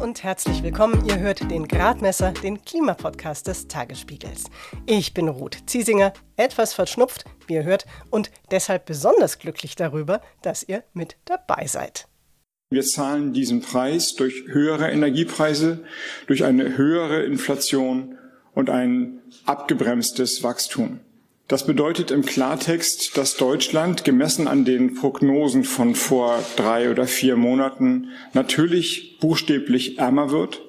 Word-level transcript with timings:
und 0.00 0.22
herzlich 0.22 0.62
willkommen. 0.62 1.04
Ihr 1.06 1.18
hört 1.18 1.50
den 1.50 1.68
Gradmesser, 1.68 2.32
den 2.32 2.62
Klimapodcast 2.64 3.46
des 3.46 3.68
Tagesspiegels. 3.68 4.44
Ich 4.86 5.12
bin 5.12 5.28
Ruth 5.28 5.58
Ziesinger, 5.66 6.14
etwas 6.36 6.72
verschnupft, 6.72 7.24
wie 7.46 7.54
ihr 7.54 7.64
hört, 7.64 7.84
und 8.08 8.30
deshalb 8.50 8.86
besonders 8.86 9.38
glücklich 9.38 9.76
darüber, 9.76 10.22
dass 10.40 10.62
ihr 10.62 10.84
mit 10.94 11.16
dabei 11.26 11.66
seid. 11.66 12.08
Wir 12.70 12.82
zahlen 12.82 13.34
diesen 13.34 13.60
Preis 13.60 14.14
durch 14.14 14.44
höhere 14.46 14.90
Energiepreise, 14.90 15.84
durch 16.26 16.44
eine 16.44 16.78
höhere 16.78 17.24
Inflation 17.24 18.16
und 18.54 18.70
ein 18.70 19.20
abgebremstes 19.44 20.42
Wachstum. 20.42 21.00
Das 21.50 21.66
bedeutet 21.66 22.12
im 22.12 22.24
Klartext, 22.24 23.16
dass 23.16 23.36
Deutschland 23.36 24.04
gemessen 24.04 24.46
an 24.46 24.64
den 24.64 24.94
Prognosen 24.94 25.64
von 25.64 25.96
vor 25.96 26.38
drei 26.54 26.92
oder 26.92 27.08
vier 27.08 27.34
Monaten 27.34 28.10
natürlich 28.34 29.18
buchstäblich 29.18 29.98
ärmer 29.98 30.30
wird. 30.30 30.62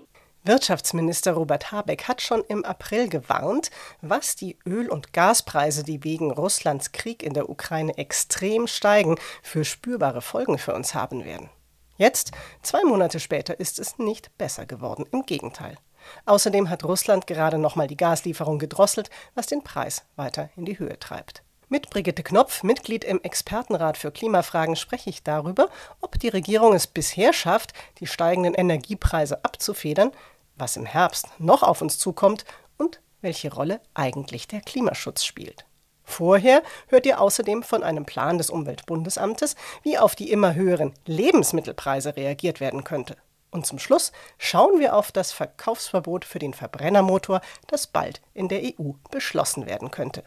Wirtschaftsminister 0.43 1.33
Robert 1.33 1.71
Habeck 1.71 2.07
hat 2.07 2.19
schon 2.19 2.43
im 2.47 2.65
April 2.65 3.09
gewarnt, 3.09 3.69
was 4.01 4.35
die 4.35 4.57
Öl- 4.65 4.89
und 4.89 5.13
Gaspreise, 5.13 5.83
die 5.83 6.03
wegen 6.03 6.31
Russlands 6.31 6.91
Krieg 6.93 7.21
in 7.21 7.35
der 7.35 7.47
Ukraine 7.47 7.95
extrem 7.99 8.65
steigen, 8.65 9.17
für 9.43 9.63
spürbare 9.63 10.23
Folgen 10.23 10.57
für 10.57 10.73
uns 10.73 10.95
haben 10.95 11.25
werden. 11.25 11.51
Jetzt, 11.97 12.31
zwei 12.63 12.83
Monate 12.85 13.19
später, 13.19 13.59
ist 13.59 13.77
es 13.77 13.99
nicht 13.99 14.35
besser 14.39 14.65
geworden. 14.65 15.05
Im 15.11 15.27
Gegenteil. 15.27 15.77
Außerdem 16.25 16.69
hat 16.69 16.83
Russland 16.83 17.27
gerade 17.27 17.57
nochmal 17.57 17.87
die 17.87 17.97
Gaslieferung 17.97 18.59
gedrosselt, 18.59 19.09
was 19.35 19.47
den 19.47 19.63
Preis 19.63 20.03
weiter 20.15 20.49
in 20.55 20.65
die 20.65 20.79
Höhe 20.79 20.97
treibt. 20.99 21.43
Mit 21.69 21.89
Brigitte 21.89 22.21
Knopf, 22.21 22.63
Mitglied 22.63 23.05
im 23.05 23.21
Expertenrat 23.23 23.97
für 23.97 24.11
Klimafragen, 24.11 24.75
spreche 24.75 25.09
ich 25.09 25.23
darüber, 25.23 25.69
ob 26.01 26.19
die 26.19 26.27
Regierung 26.27 26.73
es 26.73 26.85
bisher 26.85 27.31
schafft, 27.31 27.71
die 27.99 28.07
steigenden 28.07 28.53
Energiepreise 28.53 29.45
abzufedern, 29.45 30.11
was 30.57 30.75
im 30.75 30.85
Herbst 30.85 31.27
noch 31.39 31.63
auf 31.63 31.81
uns 31.81 31.97
zukommt 31.97 32.43
und 32.77 32.99
welche 33.21 33.53
Rolle 33.53 33.79
eigentlich 33.93 34.47
der 34.49 34.59
Klimaschutz 34.59 35.23
spielt. 35.23 35.65
Vorher 36.03 36.61
hört 36.87 37.05
ihr 37.05 37.21
außerdem 37.21 37.63
von 37.63 37.83
einem 37.83 38.05
Plan 38.05 38.37
des 38.37 38.49
Umweltbundesamtes, 38.49 39.55
wie 39.81 39.97
auf 39.97 40.13
die 40.13 40.29
immer 40.29 40.55
höheren 40.55 40.93
Lebensmittelpreise 41.05 42.17
reagiert 42.17 42.59
werden 42.59 42.83
könnte. 42.83 43.15
Und 43.51 43.65
zum 43.65 43.79
Schluss 43.79 44.13
schauen 44.37 44.79
wir 44.79 44.95
auf 44.95 45.11
das 45.11 45.33
Verkaufsverbot 45.33 46.23
für 46.23 46.39
den 46.39 46.53
Verbrennermotor, 46.53 47.41
das 47.67 47.85
bald 47.85 48.21
in 48.33 48.47
der 48.47 48.61
EU 48.63 48.93
beschlossen 49.11 49.65
werden 49.65 49.91
könnte. 49.91 50.23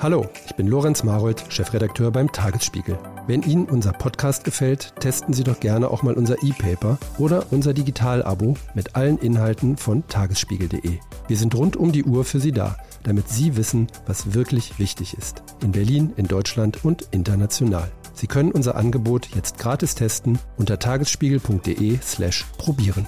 Hallo, 0.00 0.28
ich 0.46 0.56
bin 0.56 0.66
Lorenz 0.66 1.04
Marold, 1.04 1.44
Chefredakteur 1.48 2.10
beim 2.10 2.32
Tagesspiegel. 2.32 2.98
Wenn 3.28 3.42
Ihnen 3.42 3.66
unser 3.66 3.92
Podcast 3.92 4.42
gefällt, 4.42 4.92
testen 4.98 5.32
Sie 5.32 5.44
doch 5.44 5.60
gerne 5.60 5.88
auch 5.88 6.02
mal 6.02 6.14
unser 6.14 6.42
E-Paper 6.42 6.98
oder 7.18 7.46
unser 7.52 7.72
Digital-Abo 7.72 8.56
mit 8.74 8.96
allen 8.96 9.18
Inhalten 9.18 9.76
von 9.76 10.04
tagesspiegel.de. 10.08 10.98
Wir 11.28 11.36
sind 11.36 11.54
rund 11.54 11.76
um 11.76 11.92
die 11.92 12.02
Uhr 12.02 12.24
für 12.24 12.40
Sie 12.40 12.50
da, 12.50 12.76
damit 13.04 13.28
Sie 13.28 13.56
wissen, 13.56 13.86
was 14.04 14.34
wirklich 14.34 14.80
wichtig 14.80 15.16
ist. 15.16 15.44
In 15.62 15.70
Berlin, 15.70 16.12
in 16.16 16.26
Deutschland 16.26 16.84
und 16.84 17.02
international. 17.12 17.88
Sie 18.14 18.26
können 18.26 18.52
unser 18.52 18.76
Angebot 18.76 19.28
jetzt 19.34 19.58
gratis 19.58 19.94
testen 19.94 20.38
unter 20.56 20.78
tagesspiegel.de/slash 20.78 22.46
probieren. 22.58 23.06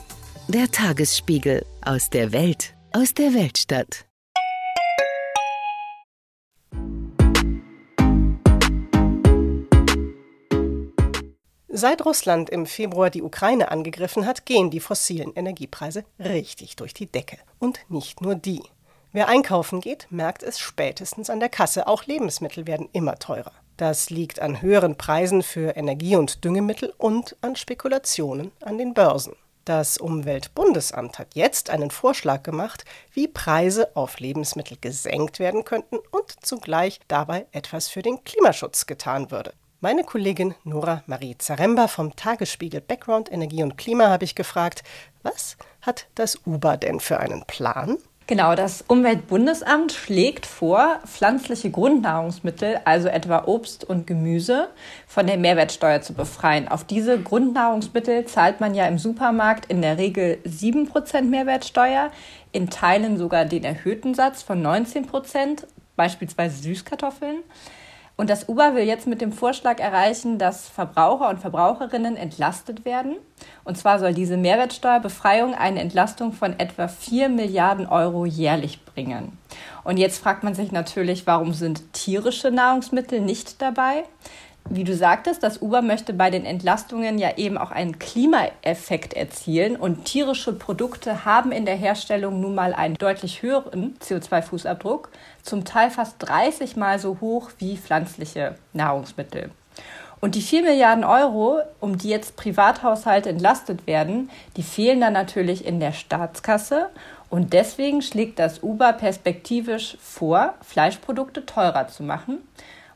Der 0.48 0.70
Tagesspiegel 0.70 1.64
aus 1.83 2.10
der 2.10 2.33
Welt, 2.33 2.74
aus 2.92 3.14
der 3.14 3.32
Weltstadt. 3.34 4.06
Seit 11.77 12.05
Russland 12.05 12.50
im 12.50 12.66
Februar 12.66 13.10
die 13.10 13.22
Ukraine 13.22 13.72
angegriffen 13.72 14.26
hat, 14.26 14.47
gehen 14.47 14.71
die 14.71 14.78
fossilen 14.78 15.32
Energiepreise 15.34 16.04
richtig 16.21 16.76
durch 16.76 16.94
die 16.94 17.10
Decke. 17.10 17.36
Und 17.59 17.81
nicht 17.88 18.21
nur 18.21 18.36
die. 18.36 18.62
Wer 19.10 19.28
einkaufen 19.28 19.81
geht, 19.81 20.06
merkt 20.10 20.44
es 20.44 20.60
spätestens 20.60 21.31
an 21.31 21.41
der 21.41 21.48
Kasse. 21.48 21.88
Auch 21.88 22.04
Lebensmittel 22.04 22.69
werden 22.69 22.88
immer 22.92 23.19
teurer. 23.19 23.53
Das 23.76 24.08
liegt 24.08 24.40
an 24.40 24.62
höheren 24.62 24.96
Preisen 24.96 25.42
für 25.42 25.76
Energie- 25.76 26.16
und 26.16 26.44
Düngemittel 26.44 26.92
und 26.96 27.36
an 27.40 27.56
Spekulationen 27.56 28.52
an 28.60 28.78
den 28.78 28.94
Börsen. 28.94 29.34
Das 29.64 29.96
Umweltbundesamt 29.96 31.18
hat 31.18 31.34
jetzt 31.34 31.70
einen 31.70 31.90
Vorschlag 31.90 32.42
gemacht, 32.42 32.84
wie 33.14 33.26
Preise 33.26 33.96
auf 33.96 34.20
Lebensmittel 34.20 34.76
gesenkt 34.80 35.38
werden 35.38 35.64
könnten 35.64 35.96
und 35.96 36.44
zugleich 36.44 37.00
dabei 37.08 37.46
etwas 37.50 37.88
für 37.88 38.02
den 38.02 38.22
Klimaschutz 38.24 38.86
getan 38.86 39.30
würde. 39.30 39.54
Meine 39.80 40.04
Kollegin 40.04 40.54
Nora 40.64 41.02
Marie 41.06 41.36
Zaremba 41.36 41.88
vom 41.88 42.14
Tagesspiegel 42.14 42.80
Background 42.80 43.32
Energie 43.32 43.62
und 43.62 43.76
Klima 43.76 44.08
habe 44.08 44.24
ich 44.24 44.34
gefragt, 44.34 44.82
was 45.22 45.56
hat 45.80 46.06
das 46.14 46.38
UBA 46.46 46.76
denn 46.76 47.00
für 47.00 47.18
einen 47.18 47.44
Plan? 47.46 47.98
Genau, 48.26 48.54
das 48.54 48.80
Umweltbundesamt 48.80 49.92
schlägt 49.92 50.46
vor, 50.46 50.98
pflanzliche 51.04 51.70
Grundnahrungsmittel, 51.70 52.80
also 52.86 53.08
etwa 53.08 53.44
Obst 53.44 53.84
und 53.84 54.06
Gemüse, 54.06 54.68
von 55.06 55.26
der 55.26 55.36
Mehrwertsteuer 55.36 56.00
zu 56.00 56.14
befreien. 56.14 56.66
Auf 56.66 56.84
diese 56.84 57.20
Grundnahrungsmittel 57.20 58.24
zahlt 58.24 58.60
man 58.60 58.74
ja 58.74 58.86
im 58.86 58.96
Supermarkt 58.96 59.66
in 59.66 59.82
der 59.82 59.98
Regel 59.98 60.38
7% 60.46 61.20
Mehrwertsteuer, 61.24 62.10
in 62.52 62.70
Teilen 62.70 63.18
sogar 63.18 63.44
den 63.44 63.62
erhöhten 63.62 64.14
Satz 64.14 64.42
von 64.42 64.64
19%, 64.64 65.64
beispielsweise 65.94 66.62
Süßkartoffeln. 66.62 67.42
Und 68.16 68.30
das 68.30 68.48
UBA 68.48 68.75
will 68.75 68.84
jetzt 68.84 69.08
mit 69.08 69.20
dem 69.20 69.32
Vorschlag 69.32 69.80
erreichen, 69.80 70.38
dass 70.38 70.69
Verbraucher 70.69 71.28
und 71.28 71.41
Verbraucherinnen 71.41 72.16
entlastet 72.16 72.84
werden. 72.84 73.16
Und 73.64 73.76
zwar 73.76 73.98
soll 73.98 74.14
diese 74.14 74.36
Mehrwertsteuerbefreiung 74.36 75.54
eine 75.54 75.80
Entlastung 75.80 76.32
von 76.32 76.58
etwa 76.58 76.86
4 76.86 77.28
Milliarden 77.28 77.86
Euro 77.86 78.24
jährlich 78.24 78.84
bringen. 78.84 79.36
Und 79.82 79.97
jetzt 79.97 80.19
fragt 80.19 80.44
man 80.44 80.54
sich 80.54 80.70
natürlich, 80.70 81.26
warum 81.26 81.53
sind 81.54 81.92
tierische 81.92 82.53
Nahrungsmittel 82.53 83.20
nicht 83.20 83.60
dabei? 83.60 84.04
Wie 84.70 84.84
du 84.84 84.94
sagtest, 84.94 85.42
das 85.42 85.60
Uber 85.60 85.82
möchte 85.82 86.14
bei 86.14 86.30
den 86.30 86.47
Entlastungen 86.47 87.19
ja 87.19 87.36
eben 87.36 87.58
auch 87.58 87.70
einen 87.70 87.98
Klimaeffekt 87.98 89.12
erzielen 89.12 89.76
und 89.76 90.06
tierische 90.06 90.54
Produkte 90.54 91.26
haben 91.26 91.52
in 91.52 91.66
der 91.66 91.76
Herstellung 91.76 92.41
nun 92.41 92.54
mal 92.54 92.72
einen 92.72 92.94
deutlich 92.94 93.42
höheren 93.42 93.97
CO2-Fußabdruck, 94.00 95.08
zum 95.42 95.66
Teil 95.66 95.91
fast 95.91 96.16
30 96.19 96.76
mal 96.76 96.98
so 96.98 97.19
hoch 97.20 97.50
wie 97.58 97.76
pflanzliche 97.76 98.54
Nahrungsmittel. 98.72 99.50
Und 100.22 100.34
die 100.34 100.41
4 100.41 100.62
Milliarden 100.62 101.04
Euro, 101.04 101.60
um 101.80 101.98
die 101.98 102.08
jetzt 102.08 102.36
Privathaushalte 102.36 103.28
entlastet 103.28 103.86
werden, 103.86 104.30
die 104.56 104.62
fehlen 104.62 105.03
dann 105.03 105.12
natürlich 105.12 105.66
in 105.66 105.80
der 105.80 105.92
Staatskasse. 105.92 106.88
Und 107.28 107.53
deswegen 107.53 108.00
schlägt 108.00 108.38
das 108.38 108.62
Uber 108.62 108.94
perspektivisch 108.94 109.98
vor, 110.00 110.54
Fleischprodukte 110.62 111.44
teurer 111.44 111.88
zu 111.88 112.03
machen. 112.03 112.38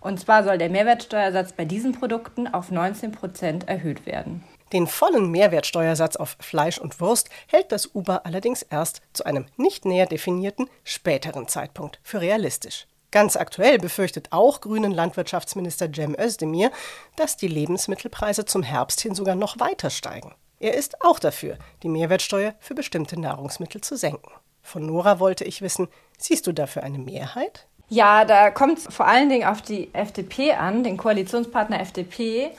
Und 0.00 0.20
zwar 0.20 0.44
soll 0.44 0.58
der 0.58 0.70
Mehrwertsteuersatz 0.70 1.52
bei 1.52 1.64
diesen 1.64 1.92
Produkten 1.92 2.46
auf 2.46 2.70
19 2.70 3.12
Prozent 3.12 3.68
erhöht 3.68 4.06
werden. 4.06 4.44
Den 4.72 4.86
vollen 4.86 5.30
Mehrwertsteuersatz 5.30 6.16
auf 6.16 6.36
Fleisch 6.40 6.78
und 6.78 7.00
Wurst 7.00 7.30
hält 7.46 7.72
das 7.72 7.94
Uber 7.94 8.26
allerdings 8.26 8.62
erst 8.62 9.00
zu 9.12 9.24
einem 9.24 9.46
nicht 9.56 9.84
näher 9.84 10.06
definierten 10.06 10.68
späteren 10.84 11.48
Zeitpunkt 11.48 12.00
für 12.02 12.20
realistisch. 12.20 12.86
Ganz 13.10 13.36
aktuell 13.36 13.78
befürchtet 13.78 14.28
auch 14.32 14.60
grünen 14.60 14.92
Landwirtschaftsminister 14.92 15.90
Cem 15.90 16.14
Özdemir, 16.18 16.70
dass 17.16 17.38
die 17.38 17.48
Lebensmittelpreise 17.48 18.44
zum 18.44 18.62
Herbst 18.62 19.00
hin 19.00 19.14
sogar 19.14 19.34
noch 19.34 19.58
weiter 19.58 19.88
steigen. 19.88 20.34
Er 20.60 20.74
ist 20.74 21.02
auch 21.02 21.18
dafür, 21.18 21.56
die 21.82 21.88
Mehrwertsteuer 21.88 22.54
für 22.58 22.74
bestimmte 22.74 23.18
Nahrungsmittel 23.18 23.80
zu 23.80 23.96
senken. 23.96 24.30
Von 24.60 24.84
Nora 24.84 25.18
wollte 25.20 25.44
ich 25.44 25.62
wissen, 25.62 25.88
siehst 26.18 26.46
du 26.46 26.52
dafür 26.52 26.82
eine 26.82 26.98
Mehrheit? 26.98 27.66
Ja, 27.90 28.26
da 28.26 28.50
kommt 28.50 28.78
es 28.78 28.94
vor 28.94 29.06
allen 29.06 29.30
Dingen 29.30 29.48
auf 29.48 29.62
die 29.62 29.92
FDP 29.94 30.52
an, 30.52 30.84
den 30.84 30.98
Koalitionspartner 30.98 31.80
FDP. 31.80 32.50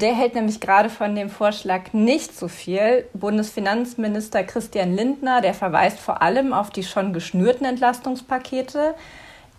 Der 0.00 0.14
hält 0.14 0.36
nämlich 0.36 0.60
gerade 0.60 0.88
von 0.88 1.16
dem 1.16 1.30
Vorschlag 1.30 1.92
nicht 1.92 2.38
so 2.38 2.46
viel. 2.46 3.04
Bundesfinanzminister 3.14 4.44
Christian 4.44 4.94
Lindner, 4.94 5.40
der 5.40 5.54
verweist 5.54 5.98
vor 5.98 6.22
allem 6.22 6.52
auf 6.52 6.70
die 6.70 6.84
schon 6.84 7.12
geschnürten 7.12 7.66
Entlastungspakete. 7.66 8.94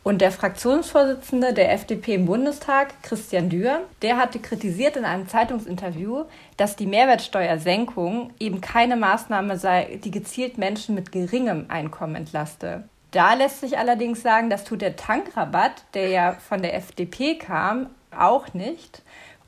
Und 0.02 0.22
der 0.22 0.32
Fraktionsvorsitzende 0.32 1.54
der 1.54 1.74
FDP 1.74 2.16
im 2.16 2.26
Bundestag, 2.26 2.94
Christian 3.04 3.50
Dürr, 3.50 3.82
der 4.02 4.16
hatte 4.16 4.40
kritisiert 4.40 4.96
in 4.96 5.04
einem 5.04 5.28
Zeitungsinterview, 5.28 6.24
dass 6.56 6.78
die 6.78 6.88
Mehrwertsteuersenkung 6.88 8.32
eben 8.40 8.62
keine 8.62 8.96
Maßnahme 8.96 9.58
sei, 9.58 10.00
die 10.02 10.12
gezielt 10.12 10.58
Menschen 10.58 10.96
mit 10.96 11.12
geringem 11.12 11.66
Einkommen 11.68 12.16
entlaste. 12.16 12.86
Da 13.12 13.34
lässt 13.34 13.62
sich 13.62 13.78
allerdings 13.78 14.22
sagen, 14.22 14.50
das 14.50 14.64
tut 14.64 14.82
der 14.82 14.96
Tankrabatt, 14.96 15.84
der 15.94 16.10
ja 16.10 16.34
von 16.34 16.62
der 16.62 16.76
FDP 16.76 17.36
kam, 17.36 17.88
auch 18.12 18.54
nicht. 18.54 19.02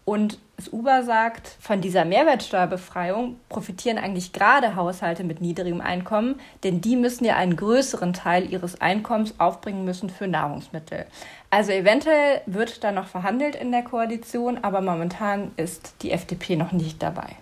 Und 0.03 0.39
das 0.57 0.69
Uber 0.73 1.03
sagt, 1.03 1.47
von 1.59 1.81
dieser 1.81 2.05
Mehrwertsteuerbefreiung 2.05 3.39
profitieren 3.49 3.97
eigentlich 3.97 4.33
gerade 4.33 4.75
Haushalte 4.75 5.23
mit 5.23 5.41
niedrigem 5.41 5.81
Einkommen, 5.81 6.39
denn 6.63 6.81
die 6.81 6.95
müssen 6.95 7.25
ja 7.25 7.35
einen 7.35 7.55
größeren 7.55 8.13
Teil 8.13 8.51
ihres 8.51 8.81
Einkommens 8.81 9.39
aufbringen 9.39 9.85
müssen 9.85 10.09
für 10.09 10.27
Nahrungsmittel. 10.27 11.05
Also 11.49 11.71
eventuell 11.71 12.41
wird 12.45 12.83
da 12.83 12.91
noch 12.91 13.07
verhandelt 13.07 13.55
in 13.55 13.71
der 13.71 13.83
Koalition, 13.83 14.59
aber 14.63 14.81
momentan 14.81 15.51
ist 15.57 15.95
die 16.01 16.11
FDP 16.11 16.55
noch 16.55 16.71
nicht 16.71 17.01
dabei. 17.01 17.35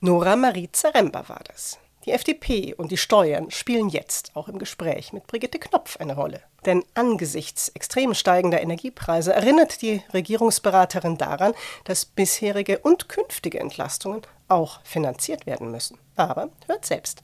Nora 0.00 0.36
Marie 0.36 0.68
Zaremba 0.72 1.28
war 1.28 1.42
das. 1.46 1.78
Die 2.04 2.12
FDP 2.12 2.74
und 2.74 2.90
die 2.90 2.98
Steuern 2.98 3.50
spielen 3.50 3.88
jetzt 3.88 4.32
auch 4.34 4.48
im 4.48 4.58
Gespräch 4.58 5.14
mit 5.14 5.26
Brigitte 5.26 5.58
Knopf 5.58 5.96
eine 5.96 6.14
Rolle. 6.14 6.42
Denn 6.66 6.84
angesichts 6.92 7.70
extrem 7.70 8.12
steigender 8.12 8.60
Energiepreise 8.60 9.32
erinnert 9.32 9.80
die 9.80 10.02
Regierungsberaterin 10.12 11.16
daran, 11.16 11.54
dass 11.84 12.04
bisherige 12.04 12.78
und 12.80 13.08
künftige 13.08 13.58
Entlastungen 13.58 14.20
auch 14.48 14.80
finanziert 14.84 15.46
werden 15.46 15.70
müssen. 15.70 15.98
Aber 16.14 16.50
hört 16.66 16.84
selbst. 16.84 17.22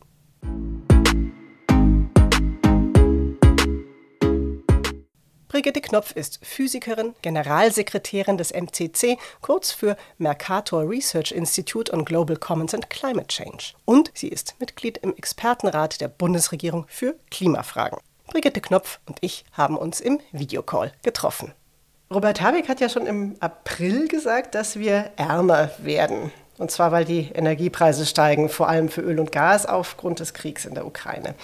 Brigitte 5.51 5.81
Knopf 5.81 6.13
ist 6.13 6.39
Physikerin, 6.45 7.17
Generalsekretärin 7.23 8.39
des 8.39 8.53
MCC, 8.53 9.19
kurz 9.41 9.73
für 9.73 9.97
Mercator 10.17 10.89
Research 10.89 11.33
Institute 11.33 11.93
on 11.93 12.05
Global 12.05 12.37
Commons 12.37 12.73
and 12.73 12.89
Climate 12.89 13.27
Change. 13.27 13.75
Und 13.85 14.13
sie 14.15 14.29
ist 14.29 14.55
Mitglied 14.61 14.99
im 14.99 15.13
Expertenrat 15.17 16.01
der 16.01 16.07
Bundesregierung 16.07 16.87
für 16.87 17.17
Klimafragen. 17.33 17.99
Brigitte 18.29 18.61
Knopf 18.61 19.01
und 19.07 19.19
ich 19.23 19.45
haben 19.51 19.77
uns 19.77 20.01
im 20.01 20.21
Videocall 20.31 20.93
getroffen. 21.03 21.53
Robert 22.15 22.41
Habeck 22.41 22.69
hat 22.69 22.79
ja 22.79 22.89
schon 22.89 23.09
im 23.09 23.35
April 23.41 24.07
gesagt, 24.07 24.55
dass 24.55 24.79
wir 24.79 25.11
ärmer 25.17 25.73
werden. 25.79 26.31
Und 26.59 26.71
zwar, 26.71 26.93
weil 26.93 27.05
die 27.05 27.29
Energiepreise 27.35 28.07
steigen, 28.07 28.51
vor 28.51 28.69
allem 28.69 28.89
für 28.89 29.01
Öl 29.01 29.19
und 29.19 29.33
Gas 29.33 29.67
aufgrund 29.67 30.21
des 30.21 30.33
Kriegs 30.33 30.65
in 30.65 30.75
der 30.75 30.87
Ukraine. 30.87 31.35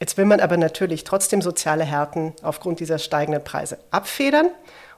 Jetzt 0.00 0.16
will 0.16 0.24
man 0.24 0.40
aber 0.40 0.56
natürlich 0.56 1.04
trotzdem 1.04 1.42
soziale 1.42 1.84
Härten 1.84 2.32
aufgrund 2.42 2.80
dieser 2.80 2.98
steigenden 2.98 3.44
Preise 3.44 3.78
abfedern. 3.90 4.48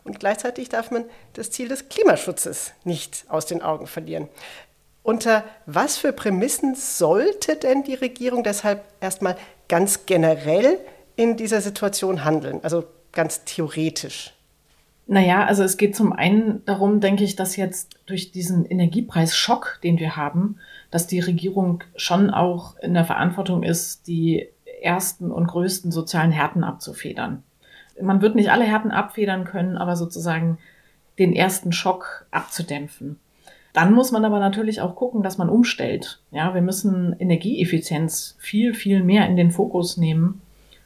Und 0.05 0.21
gleichzeitig 0.21 0.69
darf 0.69 0.91
man 0.93 1.05
das 1.35 1.51
Ziel 1.51 1.69
des 1.69 1.89
Klimaschutzes 1.89 2.73
nicht 2.85 3.25
aus 3.29 3.47
den 3.47 3.63
Augen 3.63 3.89
verlieren. 3.89 4.29
Unter 5.03 5.45
was 5.67 5.97
für 5.97 6.13
Prämissen 6.13 6.77
sollte 6.77 7.57
denn 7.57 7.83
die 7.83 7.95
Regierung 7.95 8.45
deshalb 8.45 8.85
erstmal 9.01 9.37
ganz 9.69 10.07
generell 10.07 10.79
in 11.17 11.37
dieser 11.37 11.61
Situation 11.61 12.25
handeln? 12.25 12.61
Also 12.63 12.85
ganz 13.11 13.45
theoretisch. 13.45 14.33
Naja, 15.09 15.45
also 15.45 15.65
es 15.65 15.77
geht 15.77 15.97
zum 15.97 16.13
einen 16.13 16.65
darum, 16.65 17.01
denke 17.01 17.25
ich, 17.25 17.35
dass 17.35 17.57
jetzt 17.57 17.99
durch 18.07 18.31
diesen 18.31 18.65
Energiepreisschock, 18.65 19.81
den 19.83 19.99
wir 19.99 20.17
haben, 20.17 20.59
dass 20.93 21.09
die 21.09 21.21
Regierung 21.21 21.83
schon 21.97 22.31
auch 22.31 22.77
in 22.79 22.95
der 22.95 23.05
Verantwortung 23.05 23.65
ist, 23.65 24.07
die 24.07 24.49
ersten 24.82 25.31
und 25.31 25.46
größten 25.46 25.93
sozialen 25.93 26.32
Härten 26.32 26.64
abzufedern. 26.64 27.43
Man 28.00 28.23
wird 28.23 28.34
nicht 28.34 28.50
alle 28.50 28.64
Härten 28.64 28.90
abfedern 28.90 29.44
können, 29.44 29.76
aber 29.76 29.96
sozusagen 29.96 30.58
den 31.19 31.34
ersten 31.34 31.73
Schock 31.73 32.26
abzudämpfen. 32.31 33.19
Dann 33.73 33.94
muss 33.94 34.12
man 34.12 34.25
aber 34.25 34.38
natürlich 34.38 34.81
auch 34.81 34.96
gucken, 34.96 35.23
dass 35.23 35.38
man 35.38 35.49
umstellt. 35.49 36.20
Ja, 36.31 36.55
wir 36.55 36.61
müssen 36.61 37.17
Energieeffizienz 37.19 38.37
viel, 38.38 38.75
viel 38.75 39.02
mehr 39.02 39.26
in 39.26 39.37
den 39.37 39.50
Fokus 39.50 39.96
nehmen. 39.96 40.43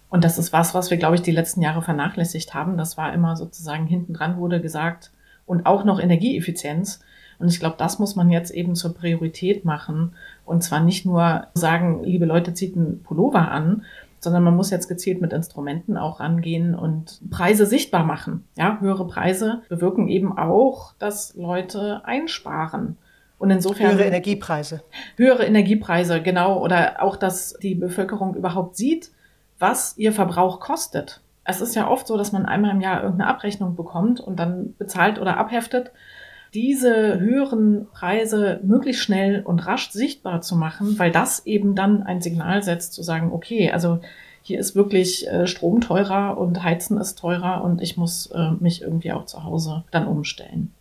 Und 0.08 0.22
das 0.22 0.38
ist 0.38 0.52
was, 0.52 0.72
was 0.72 0.90
wir, 0.90 0.96
glaube 0.96 1.16
ich, 1.16 1.22
die 1.22 1.32
letzten 1.32 1.62
Jahre 1.62 1.82
vernachlässigt 1.82 2.54
haben. 2.54 2.76
Das 2.76 2.96
war 2.96 3.12
immer 3.12 3.37
sozusagen 3.37 3.87
hinten 3.87 4.14
dran 4.14 4.37
wurde 4.37 4.60
gesagt 4.60 5.10
und 5.46 5.66
auch 5.66 5.84
noch 5.84 5.98
Energieeffizienz. 5.98 7.00
Und 7.38 7.49
ich 7.49 7.61
glaube, 7.61 7.77
das 7.79 7.99
muss 7.99 8.17
man 8.17 8.31
jetzt 8.31 8.50
eben 8.50 8.75
zur 8.75 8.94
Priorität 8.94 9.65
machen. 9.65 10.12
Und 10.44 10.62
zwar 10.62 10.81
nicht 10.81 11.05
nur 11.05 11.47
sagen, 11.55 12.03
liebe 12.05 12.25
Leute, 12.25 12.55
zieht 12.55 12.77
einen 12.77 13.03
Pullover 13.03 13.50
an, 13.50 13.83
sondern 14.21 14.43
man 14.43 14.56
muss 14.56 14.71
jetzt 14.71 14.88
gezielt 14.88 15.21
mit 15.21 15.33
Instrumenten 15.33 15.97
auch 15.97 16.21
rangehen 16.21 16.75
und 16.75 17.21
Preise 17.31 17.67
sichtbar 17.67 18.05
machen. 18.05 18.44
Ja, 18.56 18.79
höhere 18.81 19.06
Preise 19.06 19.62
bewirken 19.69 20.09
eben 20.09 20.37
auch, 20.37 20.94
dass 20.99 21.35
Leute 21.35 22.05
einsparen. 22.05 22.97
Und 23.39 23.50
insofern. 23.50 23.93
Höhere 23.93 24.05
Energiepreise. 24.05 24.82
Höhere 25.17 25.44
Energiepreise, 25.44 26.23
genau. 26.23 26.62
Oder 26.62 27.03
auch, 27.03 27.17
dass 27.17 27.55
die 27.62 27.75
Bevölkerung 27.75 28.35
überhaupt 28.35 28.77
sieht, 28.77 29.11
was 29.59 29.97
ihr 29.99 30.12
Verbrauch 30.12 30.61
kostet. 30.61 31.21
Es 31.44 31.61
ist 31.61 31.77
ja 31.77 31.89
oft 31.89 32.06
so, 32.06 32.17
dass 32.17 32.32
man 32.32 32.47
einmal 32.47 32.73
im 32.73 32.81
Jahr 32.81 33.03
irgendeine 33.03 33.31
Abrechnung 33.31 33.77
bekommt 33.77 34.21
und 34.21 34.41
dann 34.41 34.75
bezahlt 34.79 35.21
oder 35.21 35.37
abheftet 35.37 35.93
diese 36.54 37.19
höheren 37.20 37.87
Preise 37.93 38.60
möglichst 38.62 39.02
schnell 39.02 39.43
und 39.44 39.66
rasch 39.66 39.90
sichtbar 39.90 40.40
zu 40.40 40.56
machen, 40.56 40.98
weil 40.98 41.10
das 41.10 41.44
eben 41.46 41.75
dann 41.75 42.02
ein 42.02 42.20
Signal 42.20 42.62
setzt, 42.62 42.93
zu 42.93 43.02
sagen, 43.02 43.32
okay, 43.32 43.70
also 43.70 44.00
hier 44.43 44.60
ist 44.60 44.76
wirklich 44.76 45.26
äh, 45.26 45.46
Strom 45.46 45.81
teurer 45.81 46.38
und 46.38 46.62
Heizen 46.62 46.98
ist 46.98 47.19
teurer 47.19 47.64
und 47.64 47.82
ich 47.82 47.96
muss 47.96 48.26
äh, 48.26 48.52
mich 48.60 48.82
irgendwie 48.82 49.10
auch 49.12 49.26
zu 49.26 49.43
Hause 49.43 49.84
dann 49.90 50.06
umstellen. 50.06 50.72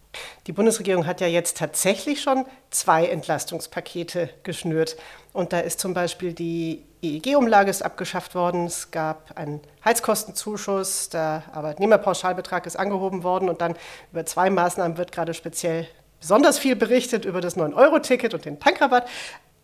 Die 0.48 0.52
Bundesregierung 0.52 1.06
hat 1.06 1.22
ja 1.22 1.28
jetzt 1.28 1.58
tatsächlich 1.58 2.22
schon 2.22 2.46
zwei 2.70 3.08
Entlastungspakete 3.08 4.30
geschnürt. 4.44 4.98
Und 5.34 5.54
da 5.54 5.60
ist 5.60 5.80
zum 5.80 5.94
Beispiel 5.94 6.34
die 6.34 6.84
EEG-Umlage 7.02 7.74
abgeschafft 7.84 8.36
worden. 8.36 8.66
Es 8.66 8.92
gab 8.92 9.38
einen 9.38 9.62
Heizkostenzuschuss, 9.84 11.10
der 11.10 11.44
Arbeitnehmerpauschalbetrag 11.54 12.66
ist 12.66 12.78
angehoben 12.78 13.24
worden. 13.24 13.50
Und 13.50 13.62
dann 13.62 13.76
über 14.12 14.26
zwei 14.26 14.50
Maßnahmen 14.50 14.98
wird 14.98 15.12
gerade 15.12 15.34
speziell 15.34 15.88
besonders 16.20 16.58
viel 16.58 16.76
berichtet 16.76 17.26
über 17.26 17.42
das 17.42 17.58
9-Euro-Ticket 17.58 18.34
und 18.34 18.46
den 18.46 18.60
Tankrabatt. 18.60 19.08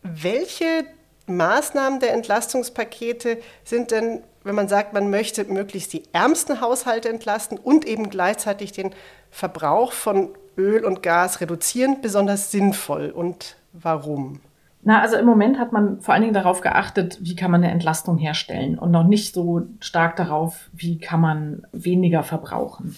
Welche 0.04 0.86
Maßnahmen 1.28 2.00
der 2.00 2.14
Entlastungspakete 2.14 3.40
sind 3.64 3.92
denn, 3.92 4.24
wenn 4.44 4.56
man 4.56 4.68
sagt, 4.68 4.94
man 4.94 5.10
möchte 5.10 5.46
möglichst 5.46 5.94
die 5.94 6.04
ärmsten 6.14 6.62
Haushalte 6.62 7.10
entlasten 7.10 7.58
und 7.58 7.86
eben 7.86 8.10
gleichzeitig 8.10 8.72
den 8.72 8.94
Verbrauch 9.30 9.92
von 9.94 10.30
Öl 10.58 10.86
und 10.86 11.04
Gas 11.04 11.42
reduzieren, 11.42 11.98
besonders 12.02 12.52
sinnvoll 12.52 13.10
und 13.10 13.58
warum? 13.74 14.42
Na, 14.84 15.02
also 15.02 15.16
im 15.16 15.26
Moment 15.26 15.60
hat 15.60 15.72
man 15.72 16.02
vor 16.02 16.14
allen 16.14 16.24
Dingen 16.24 16.34
darauf 16.34 16.62
geachtet, 16.62 17.20
wie 17.22 17.36
kann 17.36 17.52
man 17.52 17.64
eine 17.64 17.72
Entlastung 17.72 18.18
herstellen 18.18 18.80
und 18.80 18.92
noch 18.92 19.04
nicht 19.04 19.34
so 19.34 19.62
stark 19.80 20.16
darauf, 20.16 20.70
wie 20.74 20.98
kann 20.98 21.22
man 21.22 21.68
weniger 21.72 22.24
verbrauchen. 22.24 22.96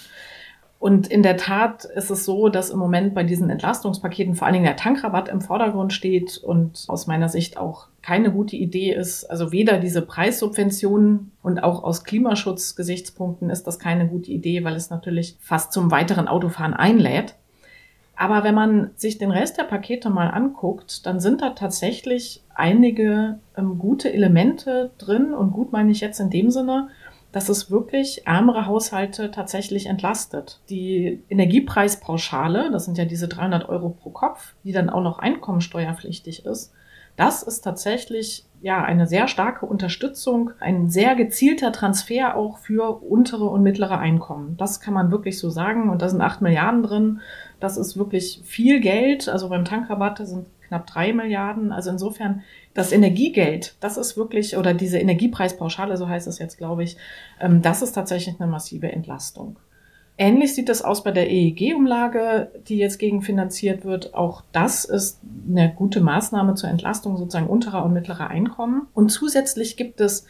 Und 0.80 1.08
in 1.08 1.24
der 1.24 1.38
Tat 1.38 1.86
ist 1.86 2.12
es 2.12 2.26
so, 2.26 2.50
dass 2.50 2.70
im 2.70 2.78
Moment 2.78 3.14
bei 3.14 3.24
diesen 3.24 3.50
Entlastungspaketen 3.50 4.36
vor 4.36 4.48
allen 4.48 4.56
Dingen 4.56 4.66
der 4.66 4.76
Tankrabatt 4.76 5.30
im 5.30 5.40
Vordergrund 5.40 5.94
steht 5.94 6.38
und 6.38 6.84
aus 6.90 7.08
meiner 7.08 7.30
Sicht 7.30 7.58
auch 7.58 7.88
keine 8.02 8.32
gute 8.32 8.58
Idee 8.58 8.94
ist. 8.94 9.24
Also 9.24 9.54
weder 9.54 9.78
diese 9.78 10.02
Preissubventionen 10.02 11.32
und 11.42 11.64
auch 11.64 11.86
aus 11.86 12.04
Klimaschutzgesichtspunkten 12.04 13.50
ist 13.50 13.66
das 13.66 13.80
keine 13.80 14.10
gute 14.10 14.32
Idee, 14.32 14.66
weil 14.66 14.76
es 14.76 14.90
natürlich 14.90 15.38
fast 15.40 15.72
zum 15.72 15.90
weiteren 15.90 16.28
Autofahren 16.28 16.74
einlädt. 16.74 17.36
Aber 18.16 18.44
wenn 18.44 18.56
man 18.56 18.92
sich 18.96 19.18
den 19.18 19.32
Rest 19.32 19.58
der 19.58 19.64
Pakete 19.64 20.10
mal 20.10 20.28
anguckt, 20.28 21.06
dann 21.06 21.20
sind 21.20 21.42
da 21.42 21.52
tatsächlich 21.52 22.44
einige 22.54 23.40
ähm, 23.58 23.80
gute 23.80 24.14
Elemente 24.14 24.92
drin. 24.98 25.34
Und 25.34 25.52
gut 25.52 25.72
meine 25.72 25.92
ich 25.92 26.02
jetzt 26.02 26.20
in 26.20 26.30
dem 26.30 26.52
Sinne, 26.52 26.90
dass 27.32 27.50
es 27.50 27.72
wirklich 27.72 28.28
ärmere 28.28 28.68
Haushalte 28.68 29.32
tatsächlich 29.32 29.88
entlastet. 29.88 30.62
Die 30.70 31.24
Energiepreispauschale, 31.30 32.70
das 32.72 32.86
sind 32.86 32.98
ja 33.00 33.06
diese 33.06 33.28
300 33.28 33.68
Euro 33.68 33.90
pro 33.90 34.12
Kopf, 34.12 34.54
die 34.64 34.72
dann 34.72 34.92
auch 34.92 35.02
noch 35.02 35.18
einkommensteuerpflichtig 35.18 36.46
ist, 36.46 36.72
das 37.16 37.44
ist 37.44 37.62
tatsächlich 37.62 38.46
ja 38.62 38.84
eine 38.84 39.06
sehr 39.08 39.28
starke 39.28 39.66
Unterstützung, 39.66 40.52
ein 40.60 40.90
sehr 40.90 41.16
gezielter 41.16 41.72
Transfer 41.72 42.36
auch 42.36 42.58
für 42.58 43.04
untere 43.04 43.46
und 43.46 43.62
mittlere 43.62 44.00
Einkommen. 44.00 44.56
Das 44.58 44.80
kann 44.80 44.94
man 44.94 45.12
wirklich 45.12 45.38
so 45.38 45.50
sagen. 45.50 45.90
Und 45.90 46.02
da 46.02 46.10
sind 46.10 46.22
acht 46.22 46.42
Milliarden 46.42 46.82
drin. 46.82 47.22
Das 47.64 47.78
ist 47.78 47.96
wirklich 47.96 48.42
viel 48.44 48.82
Geld. 48.82 49.30
Also 49.30 49.48
beim 49.48 49.64
Tankrabatt 49.64 50.18
sind 50.18 50.48
knapp 50.68 50.86
drei 50.86 51.14
Milliarden. 51.14 51.72
Also 51.72 51.92
insofern 51.92 52.42
das 52.74 52.92
Energiegeld, 52.92 53.78
das 53.80 53.96
ist 53.96 54.18
wirklich, 54.18 54.58
oder 54.58 54.74
diese 54.74 55.00
Energiepreispauschale, 55.00 55.96
so 55.96 56.10
heißt 56.10 56.28
es 56.28 56.40
jetzt, 56.40 56.58
glaube 56.58 56.84
ich, 56.84 56.98
ähm, 57.40 57.62
das 57.62 57.82
ist 57.82 57.94
tatsächlich 57.94 58.36
eine 58.38 58.52
massive 58.52 58.92
Entlastung. 58.92 59.56
Ähnlich 60.18 60.54
sieht 60.54 60.68
es 60.68 60.82
aus 60.82 61.04
bei 61.04 61.12
der 61.12 61.32
EEG-Umlage, 61.32 62.52
die 62.68 62.80
jetzt 62.80 63.00
gegenfinanziert 63.00 63.86
wird. 63.86 64.14
Auch 64.14 64.44
das 64.52 64.84
ist 64.84 65.22
eine 65.50 65.74
gute 65.74 66.02
Maßnahme 66.02 66.56
zur 66.56 66.70
Entlastung 66.70 67.16
sozusagen 67.16 67.48
unterer 67.48 67.86
und 67.86 67.94
mittlerer 67.94 68.28
Einkommen. 68.28 68.88
Und 68.94 69.08
zusätzlich 69.08 69.78
gibt 69.78 70.02
es, 70.02 70.26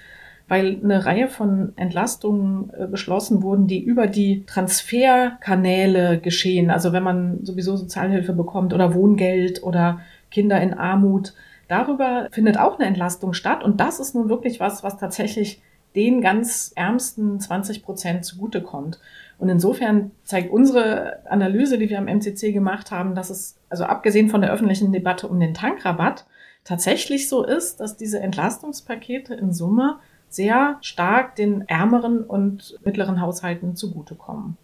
weil 0.48 0.80
eine 0.84 1.06
Reihe 1.06 1.28
von 1.28 1.74
Entlastungen 1.78 2.70
äh, 2.78 2.88
beschlossen 2.88 3.42
wurden, 3.42 3.68
die 3.68 3.84
über 3.84 4.08
die 4.08 4.46
Transferkanäle 4.46 6.20
geschehen, 6.20 6.70
also 6.70 6.92
wenn 6.94 7.04
man 7.04 7.46
sowieso 7.46 7.76
Sozialhilfe 7.78 8.34
bekommt 8.34 8.74
oder 8.74 8.94
Wohngeld 8.94 9.64
oder 9.64 10.02
Kinder 10.32 10.60
in 10.62 10.74
Armut, 10.74 11.34
darüber 11.68 12.28
findet 12.32 12.60
auch 12.60 12.78
eine 12.78 12.88
Entlastung 12.88 13.34
statt. 13.34 13.64
Und 13.64 13.80
das 13.80 14.00
ist 14.00 14.16
nun 14.16 14.30
wirklich 14.30 14.60
was, 14.60 14.84
was 14.84 14.98
tatsächlich 14.98 15.62
den 15.96 16.22
ganz 16.22 16.72
ärmsten 16.76 17.40
20 17.40 17.84
Prozent 17.84 18.26
zugutekommt. 18.26 19.00
Und 19.38 19.50
insofern 19.50 20.12
zeigt 20.24 20.52
unsere 20.52 21.20
Analyse, 21.30 21.78
die 21.78 21.90
wir 21.90 22.00
am 22.00 22.08
MCC 22.08 22.52
gemacht 22.52 22.92
haben, 22.92 23.16
dass 23.16 23.30
es, 23.30 23.58
also 23.70 23.86
abgesehen 23.86 24.30
von 24.30 24.42
der 24.42 24.52
öffentlichen 24.52 24.92
Debatte 24.92 25.28
um 25.28 25.40
den 25.40 25.54
Tankrabatt, 25.54 26.26
tatsächlich 26.64 27.30
so 27.30 27.44
ist, 27.44 27.80
dass 27.80 27.98
diese 27.98 28.20
Entlastungspakete 28.20 29.34
in 29.34 29.52
Summe 29.52 30.00
sehr 30.34 30.78
stark 30.82 31.36
den 31.36 31.68
ärmeren 31.68 32.24
und 32.24 32.80
mittleren 32.84 33.22
Haushalten 33.22 33.76
zugutekommen. 33.76 34.58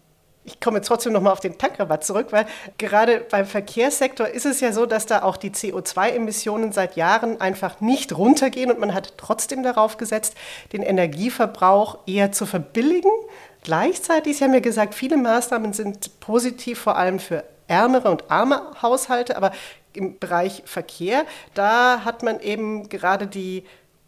Ich 0.44 0.58
komme 0.58 0.80
trotzdem 0.80 1.12
nochmal 1.12 1.32
auf 1.32 1.40
den 1.40 1.58
Tankrabatt 1.58 2.02
zurück, 2.02 2.28
weil 2.30 2.46
gerade 2.78 3.24
beim 3.30 3.46
Verkehrssektor 3.46 4.26
ist 4.26 4.46
es 4.46 4.60
ja 4.60 4.72
so, 4.72 4.86
dass 4.86 5.06
da 5.06 5.22
auch 5.22 5.36
die 5.36 5.50
CO2-Emissionen 5.50 6.72
seit 6.72 6.96
Jahren 6.96 7.40
einfach 7.40 7.80
nicht 7.80 8.16
runtergehen 8.16 8.70
und 8.70 8.80
man 8.80 8.94
hat 8.94 9.14
trotzdem 9.16 9.62
darauf 9.62 9.96
gesetzt, 9.96 10.34
den 10.72 10.82
Energieverbrauch 10.82 11.98
eher 12.06 12.32
zu 12.32 12.46
verbilligen. 12.46 13.12
Gleichzeitig, 13.62 14.38
Sie 14.38 14.44
haben 14.44 14.54
ja 14.54 14.60
gesagt, 14.60 14.94
viele 14.94 15.18
Maßnahmen 15.18 15.74
sind 15.74 16.18
positiv, 16.20 16.80
vor 16.80 16.96
allem 16.96 17.18
für 17.18 17.44
ärmere 17.68 18.10
und 18.10 18.30
arme 18.30 18.62
Haushalte, 18.82 19.36
aber 19.36 19.52
im 19.92 20.18
Bereich 20.18 20.62
Verkehr, 20.66 21.24
da 21.54 22.04
hat 22.04 22.22
man 22.22 22.40
eben 22.40 22.88
gerade 22.88 23.26
die 23.26 23.64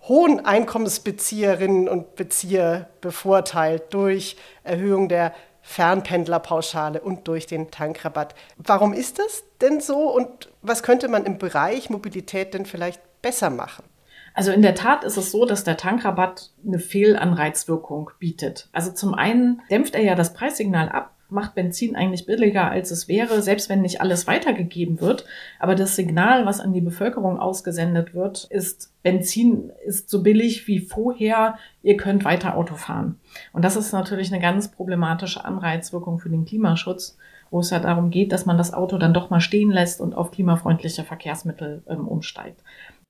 hohen 0.09 0.45
Einkommensbezieherinnen 0.45 1.89
und 1.89 2.17
Bezieher 2.17 2.89
bevorteilt 3.01 3.95
durch 3.95 4.37
Erhöhung 4.65 5.09
der 5.09 5.33
Fernpendlerpauschale 5.63 7.01
und 7.01 7.29
durch 7.29 7.47
den 7.47 7.71
Tankrabatt. 7.71 8.35
Warum 8.57 8.93
ist 8.93 9.21
das 9.21 9.45
denn 9.61 9.81
so 9.81 10.13
und 10.13 10.51
was 10.61 10.83
könnte 10.83 11.09
man 11.09 11.25
im 11.25 11.39
Bereich 11.39 11.89
Mobilität 11.89 12.53
denn 12.53 12.67
vielleicht 12.67 13.01
besser 13.23 13.51
machen? 13.51 13.85
Also 14.35 14.51
in 14.51 14.63
der 14.63 14.75
Tat 14.75 15.05
ist 15.05 15.17
es 15.17 15.31
so, 15.31 15.45
dass 15.45 15.63
der 15.63 15.77
Tankrabatt 15.77 16.51
eine 16.67 16.79
Fehlanreizwirkung 16.79 18.11
bietet. 18.19 18.69
Also 18.73 18.91
zum 18.93 19.15
einen 19.15 19.61
dämpft 19.71 19.95
er 19.95 20.03
ja 20.03 20.15
das 20.15 20.33
Preissignal 20.33 20.89
ab, 20.89 21.12
macht 21.33 21.55
Benzin 21.55 21.97
eigentlich 21.97 22.27
billiger, 22.27 22.71
als 22.71 22.91
es 22.91 23.09
wäre, 23.09 23.43
selbst 23.43 23.69
wenn 23.69 23.81
nicht 23.81 24.01
alles 24.01 24.27
weitergegeben 24.27 25.01
wird. 25.01 25.25
Aber 25.59 25.75
das 25.75 25.97
Signal, 25.97 26.47
was 26.47 26.61
an 26.61 26.73
die 26.73 26.81
Bevölkerung 26.81 27.39
ausgesendet 27.41 28.15
wird, 28.15 28.45
ist, 28.51 28.93
Benzin 29.03 29.73
ist 29.85 30.11
so 30.11 30.23
billig 30.23 30.69
wie 30.69 30.79
vorher, 30.79 31.59
ihr 31.83 31.97
könnt 31.97 32.25
weiter 32.25 32.57
Auto 32.57 32.77
fahren. 32.77 33.19
Und 33.53 33.65
das 33.65 33.77
ist 33.77 33.93
natürlich 33.93 34.33
eine 34.33 34.41
ganz 34.41 34.69
problematische 34.69 35.45
Anreizwirkung 35.45 36.19
für 36.19 36.29
den 36.29 36.45
Klimaschutz, 36.45 37.19
wo 37.51 37.61
es 37.61 37.71
ja 37.71 37.81
darum 37.81 38.11
geht, 38.11 38.33
dass 38.33 38.47
man 38.47 38.59
das 38.59 38.73
Auto 38.73 38.99
dann 38.99 39.15
doch 39.15 39.31
mal 39.31 39.41
stehen 39.41 39.71
lässt 39.71 40.01
und 40.01 40.15
auf 40.15 40.31
klimafreundliche 40.31 41.05
Verkehrsmittel 41.05 41.83
ähm, 41.89 42.09
umsteigt. 42.09 42.61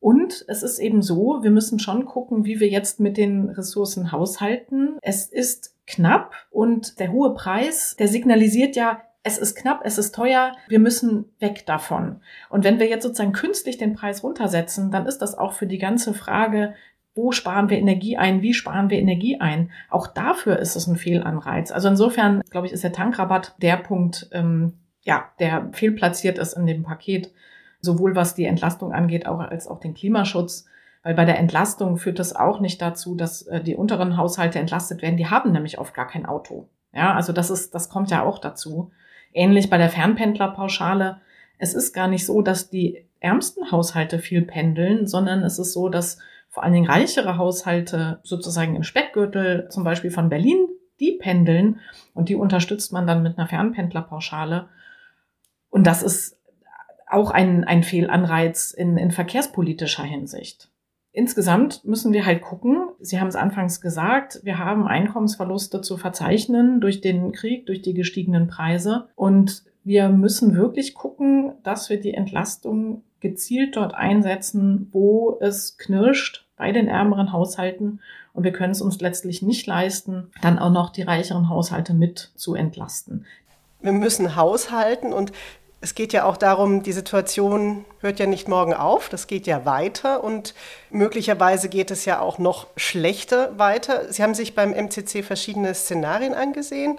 Und 0.02 0.44
es 0.49 0.64
ist 0.64 0.80
eben 0.80 1.00
so, 1.00 1.44
wir 1.44 1.52
müssen 1.52 1.78
schon 1.78 2.06
gucken, 2.06 2.44
wie 2.44 2.59
wir 2.59 2.68
jetzt 2.68 2.99
mit 2.99 3.16
den 3.16 3.50
Ressourcen 3.50 4.11
haushalten. 4.11 4.99
Es 5.00 5.28
ist 5.28 5.76
knapp 5.87 6.35
und 6.50 6.99
der 6.99 7.12
hohe 7.12 7.35
Preis, 7.35 7.94
der 7.97 8.09
signalisiert 8.09 8.75
ja, 8.75 9.00
es 9.23 9.38
ist 9.38 9.54
knapp, 9.54 9.82
es 9.85 9.99
ist 9.99 10.12
teuer, 10.12 10.56
wir 10.66 10.80
müssen 10.80 11.26
weg 11.38 11.66
davon. 11.66 12.21
Und 12.50 12.64
wenn 12.64 12.80
wir 12.80 12.88
jetzt 12.88 13.04
sozusagen 13.04 13.30
künstlich 13.30 13.78
den 13.78 13.94
Preis 13.94 14.25
runtersetzen, 14.25 14.90
dann 14.90 15.06
ist 15.06 15.18
das 15.18 15.38
auch 15.38 15.52
für 15.52 15.68
die 15.68 15.78
ganze 15.78 16.14
Frage, 16.14 16.75
wo 17.14 17.30
sparen 17.30 17.71
wir 17.71 17.78
Energie 17.78 18.16
ein, 18.16 18.42
wie 18.42 18.54
sparen 18.54 18.90
wir 18.90 18.99
Energie 18.99 19.38
ein, 19.38 19.71
auch 19.88 20.09
dafür 20.09 20.59
ist 20.59 20.75
es 20.75 20.88
ein 20.88 20.97
Fehlanreiz. 20.97 21.71
Also 21.71 21.87
insofern, 21.87 22.42
glaube 22.50 22.66
ich, 22.66 22.73
ist 22.73 22.82
der 22.82 22.92
Tankrabatt 22.92 23.54
der 23.62 23.76
Punkt, 23.76 24.28
ähm, 24.32 24.73
ja, 25.02 25.26
der 25.38 25.68
fehlplatziert 25.71 26.38
ist 26.38 26.54
in 26.54 26.66
dem 26.66 26.82
Paket, 26.82 27.30
sowohl 27.82 28.16
was 28.16 28.34
die 28.34 28.46
Entlastung 28.46 28.92
angeht, 28.92 29.26
auch 29.26 29.40
als 29.40 29.68
auch 29.68 29.80
den 29.80 29.94
Klimaschutz. 29.94 30.66
Weil 31.02 31.14
bei 31.14 31.24
der 31.24 31.38
Entlastung 31.38 31.96
führt 31.96 32.20
das 32.20 32.34
auch 32.34 32.60
nicht 32.60 32.80
dazu, 32.80 33.16
dass 33.16 33.42
äh, 33.42 33.62
die 33.62 33.74
unteren 33.74 34.16
Haushalte 34.16 34.60
entlastet 34.60 35.02
werden. 35.02 35.16
Die 35.16 35.26
haben 35.26 35.50
nämlich 35.50 35.78
oft 35.78 35.94
gar 35.94 36.06
kein 36.06 36.26
Auto. 36.26 36.68
Ja, 36.94 37.14
also 37.14 37.32
das 37.32 37.50
ist, 37.50 37.74
das 37.74 37.88
kommt 37.88 38.10
ja 38.10 38.22
auch 38.22 38.38
dazu. 38.38 38.92
Ähnlich 39.32 39.68
bei 39.68 39.78
der 39.78 39.88
Fernpendlerpauschale. 39.88 41.20
Es 41.58 41.74
ist 41.74 41.92
gar 41.92 42.06
nicht 42.06 42.24
so, 42.24 42.40
dass 42.40 42.70
die 42.70 43.04
ärmsten 43.18 43.72
Haushalte 43.72 44.18
viel 44.18 44.42
pendeln, 44.42 45.06
sondern 45.06 45.42
es 45.42 45.58
ist 45.58 45.72
so, 45.72 45.88
dass 45.88 46.18
vor 46.48 46.62
allen 46.62 46.74
Dingen 46.74 46.90
reichere 46.90 47.38
Haushalte 47.38 48.20
sozusagen 48.22 48.76
im 48.76 48.82
Speckgürtel, 48.82 49.68
zum 49.70 49.84
Beispiel 49.84 50.10
von 50.10 50.28
Berlin, 50.28 50.68
die 51.00 51.12
pendeln 51.12 51.80
und 52.14 52.28
die 52.28 52.36
unterstützt 52.36 52.92
man 52.92 53.06
dann 53.06 53.22
mit 53.22 53.38
einer 53.38 53.48
Fernpendlerpauschale. 53.48 54.68
Und 55.70 55.86
das 55.86 56.02
ist 56.02 56.36
auch 57.12 57.31
ein, 57.31 57.64
ein 57.64 57.83
Fehlanreiz 57.83 58.73
in, 58.73 58.97
in 58.97 59.11
verkehrspolitischer 59.11 60.04
Hinsicht. 60.04 60.71
Insgesamt 61.14 61.85
müssen 61.85 62.14
wir 62.14 62.25
halt 62.25 62.40
gucken, 62.40 62.88
Sie 62.99 63.21
haben 63.21 63.28
es 63.28 63.37
anfangs 63.37 63.83
gesagt, 63.83 64.40
wir 64.45 64.59
haben 64.59 64.87
Einkommensverluste 64.87 65.83
zu 65.83 65.99
verzeichnen 65.99 66.81
durch 66.81 67.02
den 67.02 67.33
Krieg, 67.33 67.66
durch 67.66 67.83
die 67.83 67.92
gestiegenen 67.92 68.49
Preise. 68.49 69.09
Und 69.14 69.64
wir 69.85 70.09
müssen 70.09 70.57
wirklich 70.57 70.95
gucken, 70.95 71.52
dass 71.64 71.90
wir 71.90 72.00
die 72.00 72.14
Entlastung 72.14 73.02
gezielt 73.21 73.76
dort 73.76 73.95
einsetzen, 73.95 74.88
wo 74.90 75.38
es 75.40 75.76
knirscht 75.76 76.47
bei 76.57 76.73
den 76.73 76.88
ärmeren 76.88 77.33
Haushalten. 77.33 78.00
Und 78.33 78.45
wir 78.45 78.52
können 78.52 78.73
es 78.73 78.81
uns 78.81 79.00
letztlich 79.00 79.42
nicht 79.42 79.66
leisten, 79.66 80.31
dann 80.40 80.59
auch 80.59 80.71
noch 80.71 80.90
die 80.90 81.02
reicheren 81.02 81.50
Haushalte 81.50 81.92
mit 81.92 82.33
zu 82.37 82.54
entlasten. 82.54 83.26
Wir 83.83 83.92
müssen 83.92 84.37
haushalten 84.37 85.12
und 85.12 85.33
es 85.82 85.96
geht 85.96 86.12
ja 86.12 86.24
auch 86.24 86.36
darum, 86.36 86.84
die 86.84 86.92
Situation 86.92 87.84
hört 88.00 88.20
ja 88.20 88.26
nicht 88.26 88.46
morgen 88.46 88.72
auf, 88.72 89.08
das 89.08 89.26
geht 89.26 89.48
ja 89.48 89.64
weiter 89.64 90.22
und 90.22 90.54
möglicherweise 90.90 91.68
geht 91.68 91.90
es 91.90 92.04
ja 92.04 92.20
auch 92.20 92.38
noch 92.38 92.68
schlechter 92.76 93.58
weiter. 93.58 94.12
Sie 94.12 94.22
haben 94.22 94.34
sich 94.34 94.54
beim 94.54 94.72
MCC 94.72 95.24
verschiedene 95.24 95.74
Szenarien 95.74 96.34
angesehen. 96.34 96.98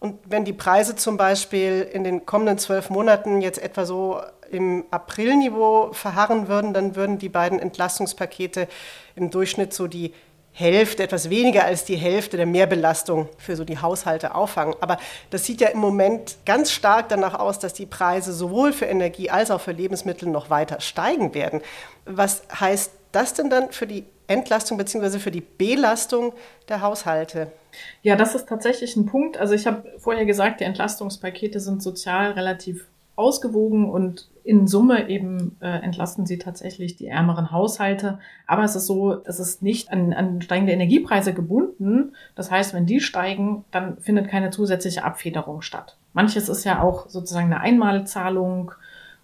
Und 0.00 0.18
wenn 0.26 0.44
die 0.44 0.52
Preise 0.52 0.96
zum 0.96 1.16
Beispiel 1.16 1.80
in 1.80 2.04
den 2.04 2.26
kommenden 2.26 2.58
zwölf 2.58 2.90
Monaten 2.90 3.40
jetzt 3.40 3.58
etwa 3.58 3.86
so 3.86 4.20
im 4.50 4.84
Aprilniveau 4.90 5.94
verharren 5.94 6.46
würden, 6.46 6.74
dann 6.74 6.96
würden 6.96 7.18
die 7.18 7.30
beiden 7.30 7.58
Entlastungspakete 7.58 8.68
im 9.16 9.30
Durchschnitt 9.30 9.72
so 9.72 9.86
die 9.86 10.12
Hälfte, 10.56 11.02
etwas 11.02 11.30
weniger 11.30 11.64
als 11.64 11.84
die 11.84 11.96
Hälfte 11.96 12.36
der 12.36 12.46
Mehrbelastung 12.46 13.28
für 13.38 13.56
so 13.56 13.64
die 13.64 13.78
Haushalte 13.78 14.36
auffangen. 14.36 14.76
Aber 14.80 14.98
das 15.30 15.44
sieht 15.44 15.60
ja 15.60 15.68
im 15.68 15.80
Moment 15.80 16.36
ganz 16.46 16.70
stark 16.70 17.08
danach 17.08 17.34
aus, 17.34 17.58
dass 17.58 17.74
die 17.74 17.86
Preise 17.86 18.32
sowohl 18.32 18.72
für 18.72 18.84
Energie 18.84 19.30
als 19.30 19.50
auch 19.50 19.60
für 19.60 19.72
Lebensmittel 19.72 20.28
noch 20.28 20.50
weiter 20.50 20.80
steigen 20.80 21.34
werden. 21.34 21.60
Was 22.04 22.44
heißt 22.60 22.92
das 23.10 23.34
denn 23.34 23.50
dann 23.50 23.72
für 23.72 23.88
die 23.88 24.04
Entlastung 24.28 24.78
bzw. 24.78 25.18
für 25.18 25.32
die 25.32 25.40
Belastung 25.40 26.32
der 26.68 26.82
Haushalte? 26.82 27.50
Ja, 28.02 28.14
das 28.14 28.36
ist 28.36 28.48
tatsächlich 28.48 28.94
ein 28.94 29.06
Punkt. 29.06 29.36
Also 29.36 29.54
ich 29.54 29.66
habe 29.66 29.92
vorher 29.98 30.24
gesagt, 30.24 30.60
die 30.60 30.64
Entlastungspakete 30.64 31.58
sind 31.58 31.82
sozial 31.82 32.30
relativ 32.30 32.86
ausgewogen 33.16 33.88
und 33.90 34.28
in 34.42 34.66
Summe 34.66 35.08
eben 35.08 35.56
äh, 35.60 35.68
entlasten 35.68 36.26
sie 36.26 36.38
tatsächlich 36.38 36.96
die 36.96 37.06
ärmeren 37.06 37.50
Haushalte. 37.50 38.18
Aber 38.46 38.62
es 38.62 38.76
ist 38.76 38.86
so, 38.86 39.22
es 39.24 39.40
ist 39.40 39.62
nicht 39.62 39.90
an, 39.90 40.12
an 40.12 40.42
steigende 40.42 40.72
Energiepreise 40.72 41.32
gebunden. 41.32 42.12
Das 42.34 42.50
heißt, 42.50 42.74
wenn 42.74 42.86
die 42.86 43.00
steigen, 43.00 43.64
dann 43.70 43.96
findet 43.98 44.28
keine 44.28 44.50
zusätzliche 44.50 45.04
Abfederung 45.04 45.62
statt. 45.62 45.96
Manches 46.12 46.48
ist 46.48 46.64
ja 46.64 46.82
auch 46.82 47.08
sozusagen 47.08 47.46
eine 47.46 47.60
Einmalzahlung 47.60 48.72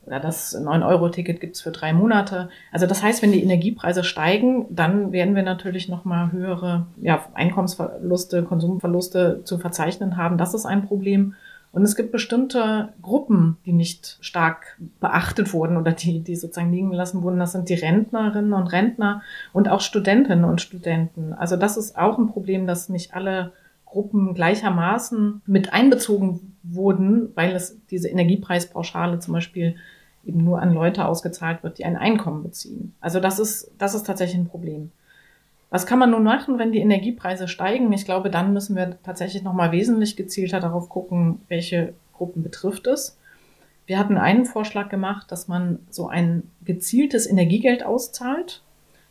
oder 0.06 0.18
das 0.18 0.56
9-Euro-Ticket 0.56 1.40
gibt's 1.40 1.60
für 1.60 1.70
drei 1.70 1.92
Monate. 1.92 2.48
Also 2.72 2.86
das 2.86 3.02
heißt, 3.02 3.22
wenn 3.22 3.32
die 3.32 3.42
Energiepreise 3.42 4.02
steigen, 4.02 4.66
dann 4.70 5.12
werden 5.12 5.36
wir 5.36 5.42
natürlich 5.42 5.88
nochmal 5.88 6.32
höhere 6.32 6.86
ja, 7.00 7.26
Einkommensverluste, 7.34 8.42
Konsumverluste 8.44 9.42
zu 9.44 9.58
verzeichnen 9.58 10.16
haben. 10.16 10.38
Das 10.38 10.54
ist 10.54 10.64
ein 10.64 10.86
Problem. 10.86 11.34
Und 11.72 11.84
es 11.84 11.94
gibt 11.94 12.10
bestimmte 12.10 12.92
Gruppen, 13.00 13.56
die 13.64 13.72
nicht 13.72 14.18
stark 14.20 14.76
beachtet 14.98 15.52
wurden 15.52 15.76
oder 15.76 15.92
die, 15.92 16.20
die 16.20 16.34
sozusagen 16.34 16.72
liegen 16.72 16.90
gelassen 16.90 17.22
wurden. 17.22 17.38
Das 17.38 17.52
sind 17.52 17.68
die 17.68 17.74
Rentnerinnen 17.74 18.52
und 18.52 18.66
Rentner 18.72 19.22
und 19.52 19.68
auch 19.68 19.80
Studentinnen 19.80 20.44
und 20.44 20.60
Studenten. 20.60 21.32
Also 21.32 21.56
das 21.56 21.76
ist 21.76 21.96
auch 21.96 22.18
ein 22.18 22.26
Problem, 22.26 22.66
dass 22.66 22.88
nicht 22.88 23.14
alle 23.14 23.52
Gruppen 23.86 24.34
gleichermaßen 24.34 25.42
mit 25.46 25.72
einbezogen 25.72 26.56
wurden, 26.62 27.30
weil 27.34 27.54
es 27.54 27.78
diese 27.90 28.08
Energiepreispauschale 28.08 29.20
zum 29.20 29.34
Beispiel 29.34 29.76
eben 30.24 30.44
nur 30.44 30.60
an 30.60 30.72
Leute 30.72 31.06
ausgezahlt 31.06 31.62
wird, 31.62 31.78
die 31.78 31.84
ein 31.84 31.96
Einkommen 31.96 32.42
beziehen. 32.42 32.94
Also 33.00 33.20
das 33.20 33.38
ist, 33.38 33.70
das 33.78 33.94
ist 33.94 34.06
tatsächlich 34.06 34.38
ein 34.38 34.48
Problem. 34.48 34.90
Was 35.70 35.86
kann 35.86 36.00
man 36.00 36.10
nun 36.10 36.24
machen, 36.24 36.58
wenn 36.58 36.72
die 36.72 36.80
Energiepreise 36.80 37.46
steigen? 37.46 37.92
Ich 37.92 38.04
glaube, 38.04 38.28
dann 38.28 38.52
müssen 38.52 38.74
wir 38.74 38.98
tatsächlich 39.02 39.44
nochmal 39.44 39.70
wesentlich 39.70 40.16
gezielter 40.16 40.58
darauf 40.58 40.88
gucken, 40.88 41.40
welche 41.48 41.94
Gruppen 42.12 42.42
betrifft 42.42 42.88
es. 42.88 43.16
Wir 43.86 43.98
hatten 43.98 44.18
einen 44.18 44.44
Vorschlag 44.44 44.88
gemacht, 44.88 45.30
dass 45.32 45.48
man 45.48 45.78
so 45.90 46.08
ein 46.08 46.42
gezieltes 46.64 47.26
Energiegeld 47.26 47.84
auszahlt. 47.84 48.62